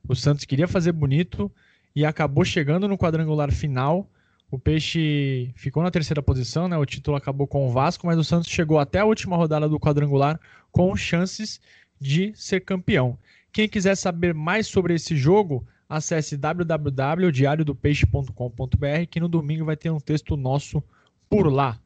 O 0.06 0.14
Santos 0.14 0.44
queria 0.44 0.68
fazer 0.68 0.92
bonito 0.92 1.50
e 1.94 2.04
acabou 2.04 2.44
chegando 2.44 2.88
no 2.88 2.98
quadrangular 2.98 3.52
final. 3.52 4.10
O 4.50 4.58
Peixe 4.58 5.52
ficou 5.56 5.82
na 5.82 5.90
terceira 5.90 6.22
posição, 6.22 6.68
né? 6.68 6.76
O 6.76 6.84
título 6.84 7.16
acabou 7.16 7.46
com 7.46 7.66
o 7.66 7.70
Vasco, 7.70 8.06
mas 8.06 8.18
o 8.18 8.24
Santos 8.24 8.48
chegou 8.48 8.78
até 8.78 9.00
a 9.00 9.04
última 9.04 9.36
rodada 9.36 9.68
do 9.68 9.80
quadrangular 9.80 10.38
com 10.70 10.94
chances 10.94 11.60
de 12.00 12.32
ser 12.34 12.60
campeão. 12.60 13.16
Quem 13.52 13.68
quiser 13.68 13.94
saber 13.94 14.34
mais 14.34 14.66
sobre 14.66 14.94
esse 14.94 15.16
jogo, 15.16 15.66
acesse 15.88 16.36
www.diariodopeixe.com.br 16.36 19.06
que 19.10 19.18
no 19.20 19.28
domingo 19.28 19.64
vai 19.64 19.76
ter 19.76 19.90
um 19.90 20.00
texto 20.00 20.36
nosso 20.36 20.82
por 21.28 21.52
lá. 21.52 21.78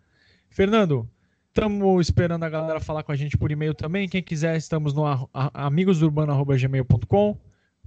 Fernando, 0.48 1.06
estamos 1.48 2.06
esperando 2.06 2.44
a 2.44 2.48
galera 2.48 2.80
falar 2.80 3.02
com 3.02 3.12
a 3.12 3.16
gente 3.16 3.36
por 3.36 3.50
e-mail 3.50 3.74
também. 3.74 4.08
Quem 4.08 4.22
quiser, 4.22 4.56
estamos 4.56 4.94
no 4.94 5.02
amigosurbano.gmail.com, 5.32 7.36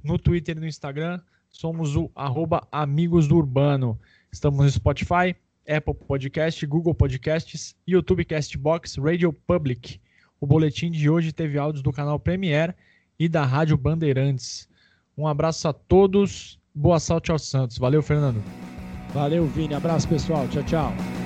no 0.03 0.19
Twitter 0.19 0.57
e 0.57 0.59
no 0.59 0.67
Instagram. 0.67 1.19
Somos 1.49 1.95
o 1.95 2.11
arroba 2.15 2.67
Amigos 2.71 3.27
do 3.27 3.37
Urbano. 3.37 3.99
Estamos 4.31 4.63
no 4.63 4.71
Spotify, 4.71 5.35
Apple 5.67 5.93
Podcast, 5.93 6.65
Google 6.65 6.95
Podcasts, 6.95 7.75
YouTube 7.85 8.25
Castbox, 8.25 8.97
Radio 8.97 9.33
Public. 9.33 9.99
O 10.39 10.47
boletim 10.47 10.89
de 10.89 11.09
hoje 11.09 11.31
teve 11.31 11.57
áudios 11.57 11.83
do 11.83 11.91
canal 11.91 12.19
Premiere 12.19 12.73
e 13.19 13.29
da 13.29 13.45
Rádio 13.45 13.77
Bandeirantes. 13.77 14.67
Um 15.21 15.27
abraço 15.27 15.67
a 15.67 15.73
todos. 15.73 16.59
Boa 16.73 16.99
sorte 16.99 17.31
aos 17.31 17.47
Santos. 17.47 17.77
Valeu, 17.77 18.01
Fernando. 18.01 18.41
Valeu, 19.13 19.45
Vini. 19.45 19.75
Abraço, 19.75 20.07
pessoal. 20.07 20.47
Tchau, 20.47 20.63
tchau. 20.63 21.20